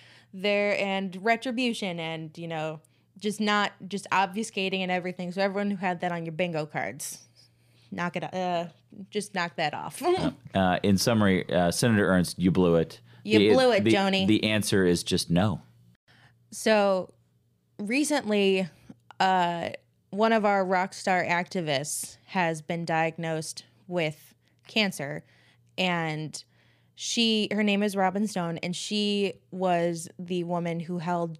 their 0.41 0.79
and 0.79 1.17
retribution 1.21 1.99
and 1.99 2.37
you 2.37 2.47
know 2.47 2.79
just 3.19 3.41
not 3.41 3.71
just 3.87 4.07
obfuscating 4.11 4.79
and 4.79 4.91
everything. 4.91 5.31
So 5.31 5.41
everyone 5.41 5.71
who 5.71 5.77
had 5.77 6.01
that 6.01 6.11
on 6.11 6.25
your 6.25 6.33
bingo 6.33 6.65
cards, 6.65 7.19
knock 7.91 8.15
it 8.15 8.33
uh 8.33 8.65
just 9.09 9.33
knock 9.33 9.55
that 9.57 9.73
off. 9.73 10.01
uh, 10.53 10.79
in 10.83 10.97
summary, 10.97 11.51
uh, 11.51 11.71
Senator 11.71 12.07
Ernst, 12.07 12.39
you 12.39 12.51
blew 12.51 12.75
it. 12.75 13.01
You 13.23 13.53
blew 13.53 13.71
it, 13.71 13.83
the, 13.83 13.91
Joni. 13.91 14.25
The 14.25 14.45
answer 14.45 14.85
is 14.85 15.03
just 15.03 15.29
no. 15.29 15.61
So 16.51 17.13
recently, 17.77 18.69
uh, 19.19 19.69
one 20.11 20.31
of 20.31 20.45
our 20.45 20.63
rock 20.63 20.93
star 20.93 21.23
activists 21.25 22.17
has 22.27 22.61
been 22.61 22.85
diagnosed 22.85 23.65
with 23.87 24.33
cancer, 24.67 25.25
and 25.77 26.41
she 26.99 27.47
her 27.51 27.61
name 27.61 27.83
is 27.83 27.95
Robin 27.95 28.25
Stone, 28.25 28.57
and 28.63 28.75
she 28.75 29.33
was 29.51 30.09
the 30.17 30.43
woman 30.43 30.79
who 30.79 30.97
held 30.97 31.37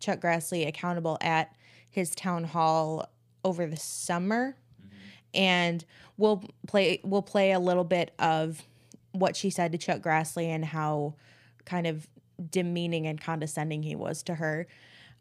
Chuck 0.00 0.18
Grassley 0.18 0.66
accountable 0.66 1.18
at 1.20 1.54
his 1.90 2.14
town 2.14 2.44
hall 2.44 3.10
over 3.44 3.66
the 3.66 3.76
summer. 3.76 4.56
And 5.34 5.84
we'll 6.16 6.42
play 6.66 7.00
we'll 7.04 7.20
play 7.20 7.52
a 7.52 7.58
little 7.58 7.84
bit 7.84 8.14
of 8.18 8.62
what 9.12 9.36
she 9.36 9.50
said 9.50 9.72
to 9.72 9.78
Chuck 9.78 10.00
Grassley 10.00 10.46
and 10.46 10.64
how 10.64 11.16
kind 11.66 11.86
of 11.86 12.08
demeaning 12.50 13.06
and 13.06 13.20
condescending 13.20 13.82
he 13.82 13.94
was 13.94 14.22
to 14.22 14.36
her 14.36 14.66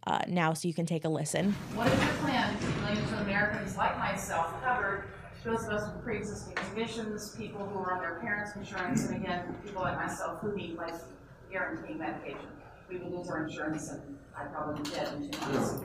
uh, 0.08 0.22
now 0.30 0.54
so 0.54 0.66
you 0.66 0.74
can 0.74 0.86
take 0.86 1.04
a 1.04 1.10
listen 1.10 1.52
What 1.76 1.88
is 1.88 2.00
your 2.00 2.14
plan 2.14 2.58
to 2.58 2.68
millions 2.82 3.12
of 3.12 3.20
Americans 3.20 3.78
like 3.78 3.98
myself 3.98 4.62
covered, 4.64 5.13
those 5.44 5.66
of 5.66 5.72
us 5.72 5.94
with 5.94 6.04
pre-existing 6.04 6.56
conditions, 6.56 7.36
people 7.36 7.66
who 7.66 7.80
are 7.80 7.94
on 7.94 8.02
their 8.02 8.20
parents' 8.20 8.56
insurance, 8.56 9.06
and 9.08 9.22
again, 9.24 9.56
people 9.66 9.82
like 9.82 9.98
myself 9.98 10.40
who 10.40 10.56
need 10.56 10.76
life 10.76 11.02
guaranteeing 11.52 12.00
medication? 12.00 12.48
We 12.90 12.98
will 13.00 13.18
lose 13.18 13.30
our 13.30 13.44
insurance 13.46 13.90
and 13.90 14.18
I'd 14.38 14.52
probably 14.54 14.82
be 14.84 14.90
dead 14.90 15.14
in 15.14 15.32
two 15.32 15.52
months. 15.52 15.76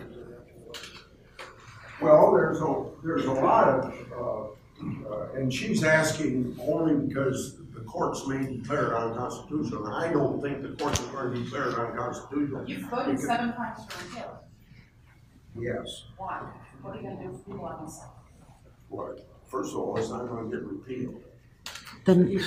Well, 2.01 2.33
there's 2.33 2.61
a, 2.61 2.85
there's 3.05 3.25
a 3.25 3.33
lot 3.33 3.69
of, 3.69 3.95
uh, 4.13 5.11
uh, 5.11 5.33
and 5.35 5.53
she's 5.53 5.83
asking 5.83 6.57
only 6.63 6.95
because 7.07 7.57
the 7.75 7.81
courts 7.81 8.27
may 8.29 8.39
declare 8.57 8.93
it 8.93 8.95
unconstitutional. 8.95 9.87
And 9.87 9.95
I 9.97 10.13
don't 10.13 10.41
think 10.41 10.63
the 10.63 10.77
courts 10.83 11.01
are 11.01 11.13
going 11.13 11.35
to 11.35 11.43
declare 11.45 11.71
it 11.71 11.79
unconstitutional. 11.79 12.69
You've 12.69 12.83
voted 12.89 13.07
Because- 13.17 13.27
seven 13.27 13.53
times 13.55 13.81
to 13.87 14.05
repeal. 14.05 14.39
Yes, 15.61 16.05
Why? 16.17 16.43
What 16.83 16.95
are 16.95 17.01
you 17.01 17.09
gonna 17.09 17.21
do 17.21 17.33
for 17.33 17.51
people 17.51 17.65
like 17.65 17.81
myself? 17.81 18.13
what, 18.91 19.19
first 19.49 19.73
of 19.73 19.79
all, 19.81 19.97
it's 19.97 20.11
not 20.11 20.29
going 20.29 20.51
to 20.51 20.57
get 20.57 20.65
repealed. 20.67 21.21
Then, 22.05 22.21
I 22.23 22.25
mean, 22.25 22.39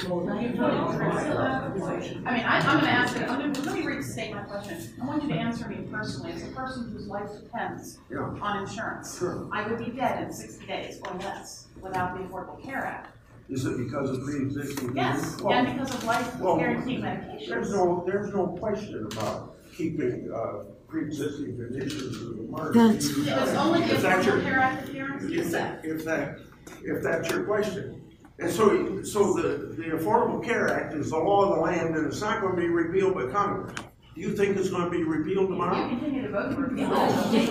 I, 0.64 2.60
I'm 2.60 2.80
gonna 2.80 2.88
ask 2.90 3.16
you, 3.16 3.26
I'm 3.26 3.54
gonna, 3.54 3.60
let 3.60 3.76
me 3.76 3.86
restate 3.86 4.34
my 4.34 4.42
question. 4.42 4.78
I 5.00 5.06
want 5.06 5.22
you 5.22 5.30
to 5.30 5.36
answer 5.36 5.68
me 5.68 5.86
personally, 5.92 6.32
as 6.32 6.44
a 6.44 6.48
person 6.48 6.90
whose 6.92 7.06
life 7.08 7.30
depends 7.44 8.00
Yeah. 8.10 8.20
on 8.42 8.64
insurance. 8.64 9.20
Sure. 9.20 9.48
I 9.52 9.68
would 9.68 9.78
be 9.78 9.92
dead 9.92 10.24
in 10.24 10.34
sixty 10.34 10.66
days 10.66 11.00
or 11.06 11.14
less 11.20 11.68
without 11.80 12.18
the 12.18 12.24
Affordable 12.24 12.64
Care 12.64 12.84
Act. 12.86 13.16
Is 13.50 13.66
it 13.66 13.78
because 13.78 14.10
of 14.10 14.24
pre-existing? 14.24 14.96
Yes, 14.96 15.36
conditions? 15.36 15.52
and 15.68 15.78
because 15.78 15.94
of 15.94 16.04
life 16.06 16.40
well, 16.40 16.58
guaranteeing 16.58 17.02
There's 17.02 17.48
medications. 17.50 17.70
no, 17.72 18.04
there's 18.08 18.34
no 18.34 18.48
question 18.48 19.06
about 19.12 19.58
keeping, 19.76 20.32
uh, 20.34 20.64
pre-existing 20.88 21.58
conditions 21.58 22.16
as 22.16 22.22
a 22.40 22.44
market. 22.50 22.96
It's 22.96 23.16
only 23.58 23.82
the 23.82 23.94
If 23.96 24.02
that's 24.02 24.26
your- 24.26 24.38
Affordable 24.38 24.44
Care 24.44 24.60
Act 24.60 24.86
that 24.88 24.94
guarantees 24.94 25.40
If 25.46 25.52
that. 25.52 25.82
that, 25.84 25.88
if 25.90 26.06
that, 26.06 26.40
if 26.84 27.02
that's 27.04 27.30
your 27.30 27.44
question. 27.44 28.02
And 28.40 28.50
so, 28.50 29.04
so 29.04 29.34
the, 29.34 29.76
the 29.76 29.84
Affordable 29.98 30.44
Care 30.44 30.68
Act 30.70 30.94
is 30.96 31.12
the 31.12 31.18
law 31.18 31.44
of 31.52 31.56
the 31.58 31.62
land 31.62 31.96
and 31.96 32.08
it's 32.08 32.22
not 32.22 32.42
gonna 32.42 32.56
be 32.56 32.68
repealed 32.68 33.14
by 33.14 33.28
Congress. 33.28 33.74
Do 34.16 34.20
you 34.20 34.36
think 34.36 34.58
it's 34.58 34.70
gonna 34.70 34.90
be 34.90 35.04
repealed 35.04 35.50
You 35.50 35.56
tomorrow? 35.56 35.88
continue 35.88 36.24
to 36.24 36.30
vote 36.30 36.54
for 36.56 36.62
repeal. 36.62 36.92
it. 36.92 37.48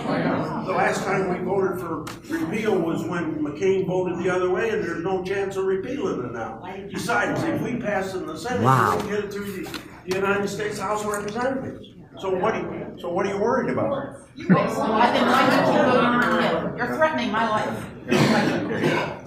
The 0.66 0.72
last 0.72 1.04
time 1.04 1.28
we 1.32 1.44
voted 1.44 1.80
for 1.80 2.02
repeal 2.28 2.78
was 2.78 3.04
when 3.04 3.36
McCain 3.42 3.86
voted 3.86 4.18
the 4.18 4.28
other 4.30 4.50
way 4.50 4.70
and 4.70 4.82
there's 4.84 5.02
no 5.02 5.22
chance 5.24 5.56
of 5.56 5.64
repealing 5.64 6.24
it 6.26 6.32
now. 6.32 6.60
Besides, 6.92 7.42
if 7.44 7.62
we 7.62 7.76
pass 7.76 8.14
it 8.14 8.18
in 8.18 8.26
the 8.26 8.36
Senate, 8.36 8.60
we'll 8.62 9.08
get 9.08 9.24
it 9.26 9.32
through 9.32 9.50
the, 9.64 9.80
the 10.06 10.16
United 10.16 10.48
States 10.48 10.78
House 10.78 11.02
of 11.04 11.12
Representatives. 11.12 11.86
So 12.18 12.30
what 12.36 12.54
are 12.54 12.60
you, 12.60 12.96
so 13.00 13.10
what 13.10 13.24
are 13.26 13.30
you 13.34 13.38
worried 13.40 13.70
about? 13.70 14.16
You 14.36 14.46
wait, 14.50 14.70
so 14.70 14.82
I 14.82 15.10
then 15.12 15.26
why 15.26 15.44
would 15.48 15.74
you 15.74 15.82
vote 15.92 16.20
to 16.20 16.28
repeal? 16.28 16.76
You're 16.76 16.96
threatening 16.96 17.30
my 17.32 17.48
life. 17.48 17.86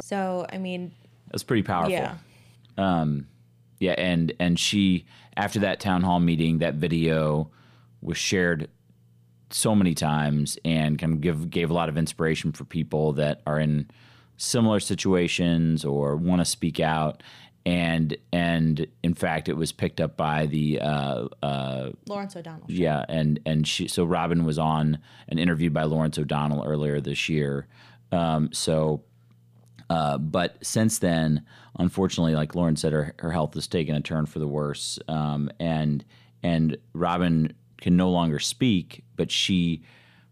So 0.03 0.45
i 0.51 0.57
mean 0.57 0.91
That's 1.31 1.43
pretty 1.43 1.63
powerful. 1.63 1.91
yeah 1.93 2.15
Um, 2.77 3.27
yeah, 3.79 3.95
and 3.97 4.31
and 4.39 4.57
she 4.59 5.05
after 5.35 5.59
that 5.59 5.79
town 5.79 6.03
hall 6.03 6.19
meeting, 6.19 6.59
that 6.59 6.75
video 6.75 7.51
was 8.01 8.17
shared 8.17 8.69
so 9.49 9.75
many 9.75 9.93
times 9.93 10.57
and 10.63 10.97
kind 10.97 11.13
of 11.13 11.21
give 11.21 11.49
gave 11.49 11.69
a 11.69 11.73
lot 11.73 11.89
of 11.89 11.97
inspiration 11.97 12.51
for 12.53 12.63
people 12.65 13.13
that 13.13 13.41
are 13.45 13.59
in 13.59 13.89
similar 14.37 14.79
situations 14.79 15.83
or 15.85 16.15
want 16.15 16.39
to 16.39 16.45
speak 16.45 16.79
out. 16.79 17.21
And 17.65 18.15
and 18.31 18.87
in 19.03 19.13
fact, 19.13 19.47
it 19.49 19.57
was 19.57 19.71
picked 19.71 19.99
up 20.01 20.17
by 20.17 20.45
the 20.47 20.79
uh, 20.81 21.27
uh, 21.41 21.91
lawrence 22.07 22.35
o'donnell 22.35 22.65
yeah, 22.67 23.03
and 23.09 23.39
and 23.45 23.67
she 23.67 23.87
so 23.87 24.03
Robin 24.05 24.45
was 24.45 24.57
on 24.57 24.97
an 25.27 25.37
interview 25.39 25.69
by 25.69 25.83
Lawrence 25.83 26.17
O'Donnell 26.17 26.63
earlier 26.65 26.99
this 27.01 27.27
year. 27.29 27.67
Um, 28.11 28.49
so, 28.53 29.01
uh, 29.93 30.17
but 30.17 30.57
since 30.65 30.97
then, 30.97 31.45
unfortunately, 31.77 32.33
like 32.33 32.55
Lauren 32.55 32.75
said, 32.75 32.93
her 32.93 33.13
her 33.19 33.31
health 33.31 33.53
has 33.53 33.67
taken 33.67 33.93
a 33.93 34.01
turn 34.01 34.25
for 34.25 34.39
the 34.39 34.47
worse, 34.47 34.97
um, 35.07 35.51
and 35.59 36.03
and 36.41 36.75
Robin 36.93 37.53
can 37.77 37.95
no 37.95 38.09
longer 38.09 38.39
speak, 38.39 39.03
but 39.15 39.29
she 39.29 39.83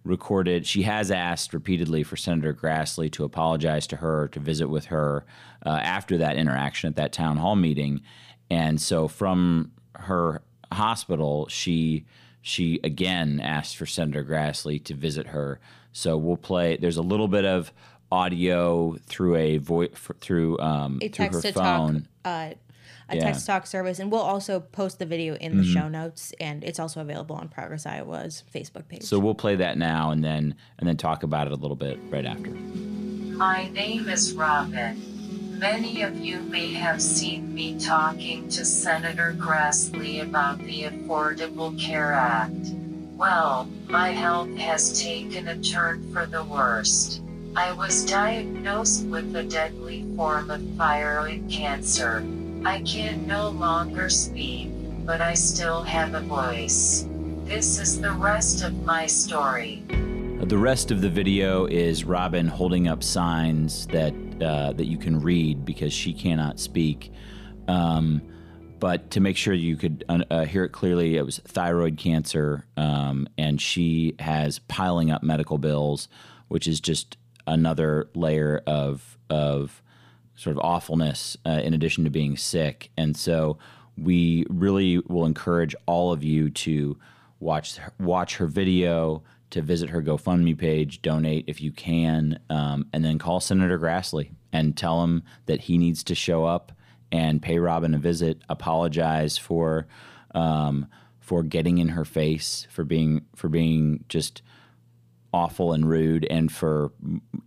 recorded 0.03 0.65
she 0.65 0.81
has 0.81 1.11
asked 1.11 1.53
repeatedly 1.53 2.01
for 2.01 2.15
senator 2.15 2.55
grassley 2.55 3.11
to 3.11 3.23
apologize 3.23 3.85
to 3.85 3.97
her 3.97 4.27
to 4.29 4.39
visit 4.39 4.67
with 4.67 4.85
her 4.85 5.27
uh, 5.63 5.79
after 5.83 6.17
that 6.17 6.37
interaction 6.37 6.87
at 6.87 6.95
that 6.95 7.13
town 7.13 7.37
hall 7.37 7.55
meeting. 7.55 8.01
And 8.49 8.81
so 8.81 9.07
from 9.07 9.73
her 9.93 10.41
hospital 10.71 11.47
she 11.49 12.03
she 12.41 12.79
again 12.83 13.39
asked 13.39 13.77
for 13.77 13.85
senator 13.85 14.25
grassley 14.25 14.83
to 14.85 14.95
visit 14.95 15.27
her. 15.27 15.59
So 15.91 16.17
we'll 16.17 16.35
play 16.37 16.77
there's 16.77 16.97
a 16.97 17.03
little 17.03 17.27
bit 17.27 17.45
of 17.45 17.71
audio 18.11 18.95
through 19.05 19.35
a 19.35 19.57
voice 19.57 19.89
through 20.19 20.59
um 20.59 20.99
a 21.01 21.07
through 21.09 21.25
her 21.25 21.31
text 21.31 21.41
to 21.43 21.53
phone 21.53 22.01
talk 22.01 22.05
uh, 22.25 22.29
a 22.29 22.55
Yeah. 23.15 23.19
Mm-hmm. 23.19 23.19
text 23.27 23.45
talk 23.47 23.67
service 23.67 23.99
and 23.99 24.11
we'll 24.11 24.21
also 24.21 24.59
post 24.59 24.99
the 24.99 25.05
video 25.05 25.35
in 25.35 25.57
the 25.57 25.63
show 25.63 25.87
notes 25.89 26.33
and 26.39 26.63
it's 26.63 26.79
also 26.79 27.01
available 27.01 27.35
on 27.35 27.47
progress 27.49 27.85
iowa's 27.85 28.43
facebook 28.53 28.87
page 28.87 29.03
so 29.03 29.19
we'll 29.19 29.35
play 29.35 29.55
that 29.55 29.77
now 29.77 30.11
and 30.11 30.23
then 30.23 30.55
and 30.79 30.87
then 30.87 30.97
talk 30.97 31.23
about 31.23 31.47
it 31.47 31.53
a 31.53 31.55
little 31.57 31.75
bit 31.77 31.99
right 32.09 32.25
after 32.25 32.51
My 32.51 33.69
name 33.69 34.07
is 34.07 34.33
Robin. 34.33 35.01
Many 35.57 36.01
of 36.03 36.15
you 36.17 36.41
may 36.41 36.73
have 36.73 37.01
seen 37.01 37.53
me 37.53 37.79
talking 37.79 38.47
to 38.49 38.63
Senator 38.65 39.35
Grassley 39.37 40.21
about 40.21 40.59
the 40.59 40.83
Affordable 40.83 41.79
Care 41.79 42.13
Act. 42.13 42.73
Well, 43.15 43.67
my 43.89 44.09
health 44.09 44.55
has 44.57 45.01
taken 45.01 45.47
a 45.47 45.57
turn 45.61 46.11
for 46.13 46.25
the 46.27 46.43
worst. 46.43 47.21
I 47.53 47.73
was 47.73 48.05
diagnosed 48.05 49.07
with 49.07 49.35
a 49.35 49.43
deadly 49.43 50.05
form 50.15 50.49
of 50.49 50.61
thyroid 50.77 51.49
cancer. 51.49 52.25
I 52.63 52.81
can 52.83 53.27
no 53.27 53.49
longer 53.49 54.07
speak, 54.07 54.69
but 55.05 55.19
I 55.19 55.33
still 55.33 55.83
have 55.83 56.13
a 56.13 56.21
voice. 56.21 57.05
This 57.43 57.77
is 57.77 57.99
the 57.99 58.11
rest 58.11 58.63
of 58.63 58.85
my 58.85 59.05
story. 59.05 59.83
The 59.89 60.57
rest 60.57 60.91
of 60.91 61.01
the 61.01 61.09
video 61.09 61.65
is 61.65 62.05
Robin 62.05 62.47
holding 62.47 62.87
up 62.87 63.03
signs 63.03 63.85
that 63.87 64.13
uh, 64.41 64.71
that 64.71 64.85
you 64.85 64.97
can 64.97 65.19
read 65.19 65.65
because 65.65 65.91
she 65.91 66.13
cannot 66.13 66.57
speak. 66.57 67.11
Um, 67.67 68.21
but 68.79 69.11
to 69.11 69.19
make 69.19 69.35
sure 69.35 69.53
you 69.53 69.75
could 69.75 70.05
uh, 70.07 70.45
hear 70.45 70.63
it 70.63 70.69
clearly, 70.69 71.17
it 71.17 71.25
was 71.25 71.39
thyroid 71.39 71.97
cancer, 71.97 72.65
um, 72.77 73.27
and 73.37 73.61
she 73.61 74.15
has 74.19 74.59
piling 74.59 75.11
up 75.11 75.21
medical 75.21 75.57
bills, 75.57 76.07
which 76.47 76.65
is 76.65 76.79
just 76.79 77.17
another 77.47 78.09
layer 78.15 78.61
of 78.67 79.17
of 79.29 79.81
sort 80.35 80.55
of 80.55 80.63
awfulness 80.63 81.37
uh, 81.45 81.61
in 81.63 81.73
addition 81.73 82.03
to 82.03 82.09
being 82.09 82.35
sick. 82.35 82.89
And 82.97 83.15
so 83.15 83.57
we 83.97 84.45
really 84.49 84.99
will 85.07 85.25
encourage 85.25 85.75
all 85.85 86.11
of 86.11 86.23
you 86.23 86.49
to 86.49 86.97
watch 87.39 87.77
watch 87.99 88.37
her 88.37 88.47
video, 88.47 89.23
to 89.51 89.61
visit 89.61 89.89
her 89.89 90.01
GoFundMe 90.01 90.57
page, 90.57 91.01
donate 91.01 91.45
if 91.47 91.61
you 91.61 91.71
can, 91.71 92.39
um, 92.49 92.87
and 92.93 93.03
then 93.03 93.19
call 93.19 93.39
Senator 93.39 93.77
Grassley 93.77 94.31
and 94.51 94.75
tell 94.75 95.03
him 95.03 95.23
that 95.45 95.61
he 95.61 95.77
needs 95.77 96.03
to 96.05 96.15
show 96.15 96.45
up 96.45 96.71
and 97.11 97.41
pay 97.41 97.59
Robin 97.59 97.93
a 97.93 97.97
visit, 97.97 98.41
apologize 98.49 99.37
for 99.37 99.87
um, 100.33 100.87
for 101.19 101.43
getting 101.43 101.77
in 101.77 101.89
her 101.89 102.05
face, 102.05 102.67
for 102.69 102.83
being 102.83 103.25
for 103.35 103.49
being 103.49 104.05
just 104.09 104.41
awful 105.33 105.73
and 105.73 105.87
rude, 105.87 106.25
and 106.29 106.51
for 106.51 106.91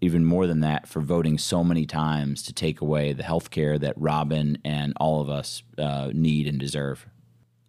even 0.00 0.24
more 0.24 0.46
than 0.46 0.60
that, 0.60 0.88
for 0.88 1.00
voting 1.00 1.38
so 1.38 1.62
many 1.62 1.86
times 1.86 2.42
to 2.44 2.52
take 2.52 2.80
away 2.80 3.12
the 3.12 3.22
health 3.22 3.50
care 3.50 3.78
that 3.78 3.94
Robin 3.96 4.58
and 4.64 4.92
all 4.98 5.20
of 5.20 5.28
us 5.28 5.62
uh, 5.78 6.10
need 6.12 6.46
and 6.46 6.58
deserve. 6.58 7.06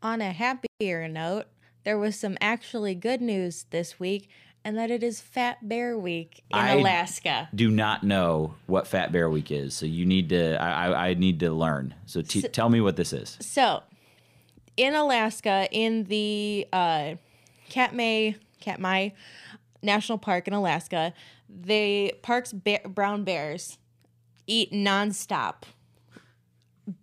On 0.01 0.21
a 0.21 0.31
happier 0.31 1.07
note, 1.07 1.45
there 1.83 1.97
was 1.97 2.17
some 2.17 2.37
actually 2.41 2.95
good 2.95 3.21
news 3.21 3.65
this 3.69 3.99
week, 3.99 4.29
and 4.63 4.77
that 4.77 4.89
it 4.89 5.03
is 5.03 5.21
Fat 5.21 5.67
Bear 5.67 5.97
Week 5.97 6.43
in 6.49 6.57
I 6.57 6.73
Alaska. 6.73 7.49
Do 7.53 7.69
not 7.69 8.03
know 8.03 8.55
what 8.65 8.87
Fat 8.87 9.11
Bear 9.11 9.29
Week 9.29 9.51
is, 9.51 9.73
so 9.73 9.85
you 9.85 10.05
need 10.05 10.29
to. 10.29 10.61
I, 10.61 11.09
I, 11.09 11.13
need 11.13 11.39
to 11.41 11.51
learn. 11.51 11.93
So, 12.05 12.21
t- 12.21 12.41
tell 12.41 12.69
me 12.69 12.81
what 12.81 12.95
this 12.95 13.13
is. 13.13 13.37
So, 13.41 13.83
in 14.77 14.95
Alaska, 14.95 15.67
in 15.71 16.05
the 16.05 16.67
uh, 16.73 17.15
Katmai 17.69 18.33
Katmai 18.59 19.09
National 19.85 20.17
Park 20.17 20.47
in 20.47 20.53
Alaska, 20.53 21.13
the 21.49 22.13
park's 22.21 22.51
bear, 22.51 22.81
brown 22.87 23.23
bears 23.23 23.77
eat 24.47 24.71
nonstop, 24.71 25.63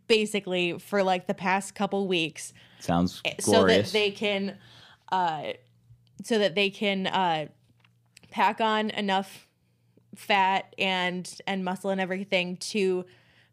basically 0.07 0.79
for 0.79 1.03
like 1.03 1.27
the 1.27 1.35
past 1.35 1.75
couple 1.75 2.07
weeks, 2.07 2.53
Sounds 2.81 3.23
so 3.40 3.66
that 3.66 3.87
they 3.87 4.11
can, 4.11 4.59
uh, 5.11 5.53
so 6.25 6.38
that 6.38 6.55
they 6.55 6.71
can 6.71 7.07
uh, 7.07 7.47
pack 8.31 8.61
on 8.61 8.90
enough 8.90 9.47
fat 10.14 10.75
and 10.79 11.40
and 11.47 11.64
muscle 11.64 11.90
and 11.90 12.01
everything 12.01 12.57
to 12.59 13.05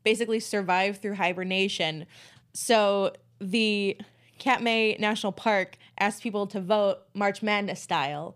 basically 0.03 0.39
survive 0.39 0.97
through 0.97 1.15
hibernation. 1.15 2.05
So 2.53 3.13
the 3.39 3.97
Katmai 4.39 4.95
National 4.99 5.31
Park 5.31 5.77
asked 5.99 6.23
people 6.23 6.47
to 6.47 6.61
vote 6.61 6.99
March 7.13 7.43
Madness 7.43 7.81
style 7.81 8.35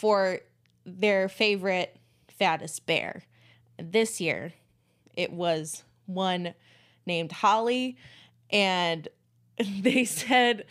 for 0.00 0.38
their 0.86 1.28
favorite 1.28 1.94
fattest 2.26 2.86
bear. 2.86 3.24
This 3.78 4.18
year, 4.18 4.54
it 5.14 5.30
was 5.30 5.84
one 6.06 6.54
named 7.04 7.32
Holly, 7.32 7.98
and 8.48 9.06
they 9.82 10.06
said 10.06 10.64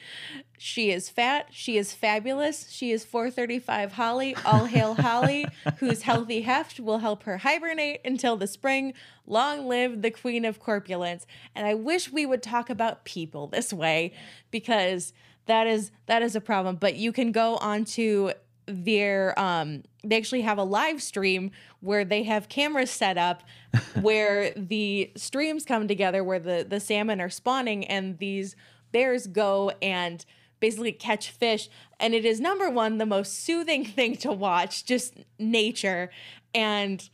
she 0.58 0.90
is 0.90 1.10
fat, 1.10 1.50
she 1.52 1.78
is 1.78 1.94
fabulous, 1.94 2.72
she 2.72 2.92
is 2.92 3.06
435 3.06 3.94
Holly, 3.94 4.36
all 4.44 4.66
hail 4.66 4.96
Holly, 4.96 5.46
whose 5.78 6.02
healthy 6.02 6.42
heft 6.42 6.80
will 6.80 6.98
help 6.98 7.22
her 7.24 7.38
hibernate 7.38 8.02
until 8.04 8.36
the 8.36 8.48
spring. 8.48 8.96
Long 9.28 9.68
live 9.68 10.02
the 10.02 10.10
queen 10.10 10.44
of 10.44 10.60
corpulence. 10.60 11.28
And 11.54 11.68
I 11.68 11.76
wish 11.76 12.12
we 12.12 12.26
would 12.26 12.42
talk 12.42 12.72
about 12.72 13.06
people 13.06 13.46
this 13.46 13.72
way 13.72 14.12
because 14.50 15.14
that 15.46 15.68
is 15.68 15.92
that 16.08 16.24
is 16.24 16.36
a 16.36 16.42
problem. 16.42 16.78
But 16.78 16.96
you 16.96 17.12
can 17.12 17.32
go 17.32 17.58
onto 17.58 18.32
their 18.70 19.38
um 19.40 19.84
they 20.04 20.16
actually 20.18 20.42
have 20.42 20.58
a 20.58 20.64
live 20.64 21.02
stream 21.02 21.52
where 21.82 22.06
they 22.06 22.24
have 22.24 22.48
cameras 22.50 22.92
set 22.92 23.18
up 23.18 23.44
where 24.02 24.52
the 24.52 25.12
streams 25.16 25.66
come 25.66 25.88
together 25.88 26.24
where 26.24 26.40
the 26.40 26.66
the 26.68 26.80
salmon 26.80 27.20
are 27.20 27.30
spawning 27.30 27.86
and 27.86 28.20
these 28.20 28.56
bears 28.92 29.28
go 29.28 29.72
and 29.82 30.26
basically 30.60 30.92
catch 30.92 31.30
fish 31.32 31.70
and 32.00 32.14
it 32.14 32.26
is 32.26 32.40
number 32.40 32.70
one 32.70 32.98
the 32.98 33.06
most 33.06 33.44
soothing 33.44 33.84
thing 33.98 34.16
to 34.16 34.32
watch 34.32 34.86
just 34.86 35.16
nature 35.38 36.10
and 36.54 37.10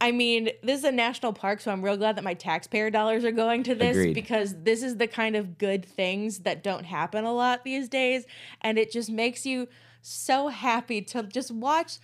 I 0.00 0.12
mean, 0.12 0.50
this 0.62 0.80
is 0.80 0.84
a 0.84 0.92
national 0.92 1.32
park, 1.32 1.60
so 1.60 1.70
I'm 1.70 1.82
real 1.82 1.96
glad 1.96 2.16
that 2.16 2.24
my 2.24 2.34
taxpayer 2.34 2.90
dollars 2.90 3.24
are 3.24 3.32
going 3.32 3.62
to 3.62 3.74
this 3.74 3.96
Agreed. 3.96 4.12
because 4.12 4.54
this 4.62 4.82
is 4.82 4.98
the 4.98 5.06
kind 5.06 5.34
of 5.34 5.56
good 5.56 5.82
things 5.82 6.40
that 6.40 6.62
don't 6.62 6.84
happen 6.84 7.24
a 7.24 7.32
lot 7.32 7.64
these 7.64 7.88
days. 7.88 8.26
And 8.60 8.76
it 8.76 8.92
just 8.92 9.08
makes 9.08 9.46
you 9.46 9.66
so 10.06 10.48
happy 10.48 11.00
to 11.00 11.22
just 11.24 11.50
watch 11.50 11.98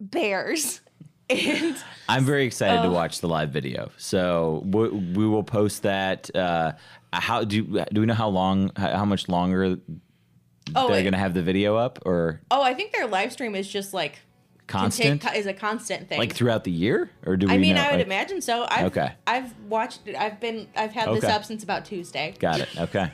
bears. 0.00 0.80
And 1.30 1.76
I'm 2.08 2.24
very 2.24 2.46
excited 2.46 2.80
Oh. 2.80 2.84
to 2.84 2.90
watch 2.90 3.20
the 3.20 3.28
live 3.28 3.50
video. 3.50 3.90
So 3.98 4.62
we, 4.64 4.88
we 4.88 5.26
will 5.26 5.42
post 5.42 5.82
that. 5.82 6.34
Uh, 6.34 6.72
how 7.12 7.44
do 7.44 7.84
do 7.92 8.00
we 8.00 8.06
know 8.06 8.14
how 8.14 8.28
long, 8.30 8.70
how 8.76 8.96
how 8.96 9.04
much 9.04 9.28
longer 9.28 9.76
oh, 10.74 10.88
they're 10.88 11.02
going 11.02 11.12
to 11.12 11.18
have 11.18 11.34
the 11.34 11.42
video 11.42 11.76
up, 11.76 11.98
or 12.06 12.40
oh, 12.50 12.62
I 12.62 12.72
think 12.72 12.92
their 12.92 13.06
live 13.06 13.30
stream 13.30 13.54
is 13.54 13.68
just 13.68 13.92
like 13.92 14.20
constant, 14.68 15.20
conti- 15.20 15.38
is 15.38 15.44
a 15.44 15.52
constant 15.52 16.08
thing. 16.08 16.18
like 16.18 16.32
throughout 16.32 16.64
the 16.64 16.70
year, 16.70 17.10
or 17.26 17.36
do 17.36 17.46
we? 17.46 17.52
I 17.52 17.58
mean, 17.58 17.74
know, 17.74 17.82
I 17.82 17.90
would 17.90 17.98
like- 17.98 18.06
imagine 18.06 18.40
so. 18.40 18.66
I've, 18.66 18.86
Okay. 18.86 19.12
I've 19.26 19.52
watched 19.68 20.08
it. 20.08 20.16
I've 20.16 20.40
been. 20.40 20.66
I've 20.74 20.92
had 20.92 21.12
this 21.14 21.24
up 21.24 21.44
since 21.44 21.62
about 21.62 21.84
Tuesday. 21.84 22.34
Got 22.38 22.60
it. 22.60 22.68
Okay. 22.80 23.12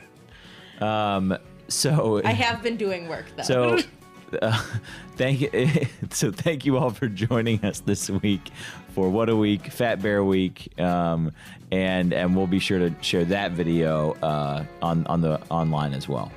Um. 0.79 1.37
So 1.67 2.21
I 2.23 2.31
have 2.31 2.63
been 2.63 2.77
doing 2.77 3.09
work 3.09 3.25
though. 3.35 3.43
So, 3.43 3.79
uh, 4.41 4.61
thank 5.15 5.41
you. 5.41 5.49
So, 6.11 6.31
thank 6.31 6.65
you 6.65 6.77
all 6.77 6.91
for 6.91 7.07
joining 7.07 7.63
us 7.65 7.79
this 7.79 8.09
week 8.09 8.51
for 8.93 9.09
What 9.09 9.29
a 9.29 9.35
Week, 9.35 9.67
Fat 9.67 10.01
Bear 10.01 10.23
Week, 10.23 10.79
um, 10.79 11.31
and 11.71 12.13
and 12.13 12.35
we'll 12.35 12.47
be 12.47 12.59
sure 12.59 12.79
to 12.79 12.93
share 13.01 13.25
that 13.25 13.51
video 13.51 14.13
uh, 14.21 14.63
on 14.81 15.05
on 15.07 15.21
the 15.21 15.41
online 15.49 15.93
as 15.93 16.07
well. 16.07 16.31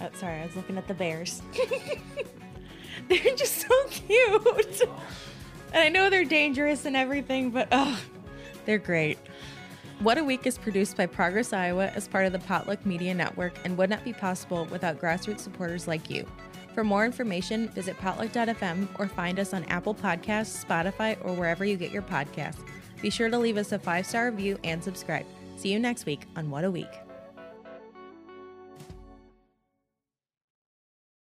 Oh, 0.00 0.08
sorry, 0.14 0.40
I 0.40 0.46
was 0.46 0.56
looking 0.56 0.78
at 0.78 0.88
the 0.88 0.94
bears. 0.94 1.42
they're 3.08 3.36
just 3.36 3.68
so 3.68 3.84
cute. 3.90 4.82
And 5.72 5.82
I 5.82 5.88
know 5.90 6.08
they're 6.08 6.24
dangerous 6.24 6.86
and 6.86 6.96
everything, 6.96 7.50
but 7.50 7.68
oh, 7.70 8.00
they're 8.64 8.78
great. 8.78 9.18
What 10.00 10.16
a 10.16 10.24
Week 10.24 10.46
is 10.46 10.56
produced 10.56 10.96
by 10.96 11.04
Progress 11.04 11.52
Iowa 11.52 11.88
as 11.88 12.08
part 12.08 12.24
of 12.24 12.32
the 12.32 12.38
Potluck 12.38 12.86
Media 12.86 13.12
Network 13.12 13.52
and 13.64 13.76
would 13.76 13.90
not 13.90 14.02
be 14.02 14.14
possible 14.14 14.64
without 14.70 14.98
grassroots 14.98 15.40
supporters 15.40 15.86
like 15.86 16.08
you. 16.08 16.26
For 16.74 16.84
more 16.84 17.04
information, 17.04 17.68
visit 17.68 17.98
potluck.fm 17.98 18.88
or 18.98 19.08
find 19.08 19.38
us 19.38 19.52
on 19.52 19.64
Apple 19.64 19.94
Podcasts, 19.94 20.64
Spotify, 20.64 21.16
or 21.24 21.34
wherever 21.34 21.64
you 21.64 21.76
get 21.76 21.90
your 21.90 22.02
podcasts. 22.02 22.64
Be 23.02 23.10
sure 23.10 23.28
to 23.28 23.38
leave 23.38 23.56
us 23.56 23.72
a 23.72 23.78
five 23.78 24.06
star 24.06 24.30
review 24.30 24.58
and 24.64 24.82
subscribe. 24.82 25.26
See 25.56 25.72
you 25.72 25.78
next 25.78 26.06
week 26.06 26.26
on 26.36 26.50
What 26.50 26.64
a 26.64 26.70
Week. 26.70 27.09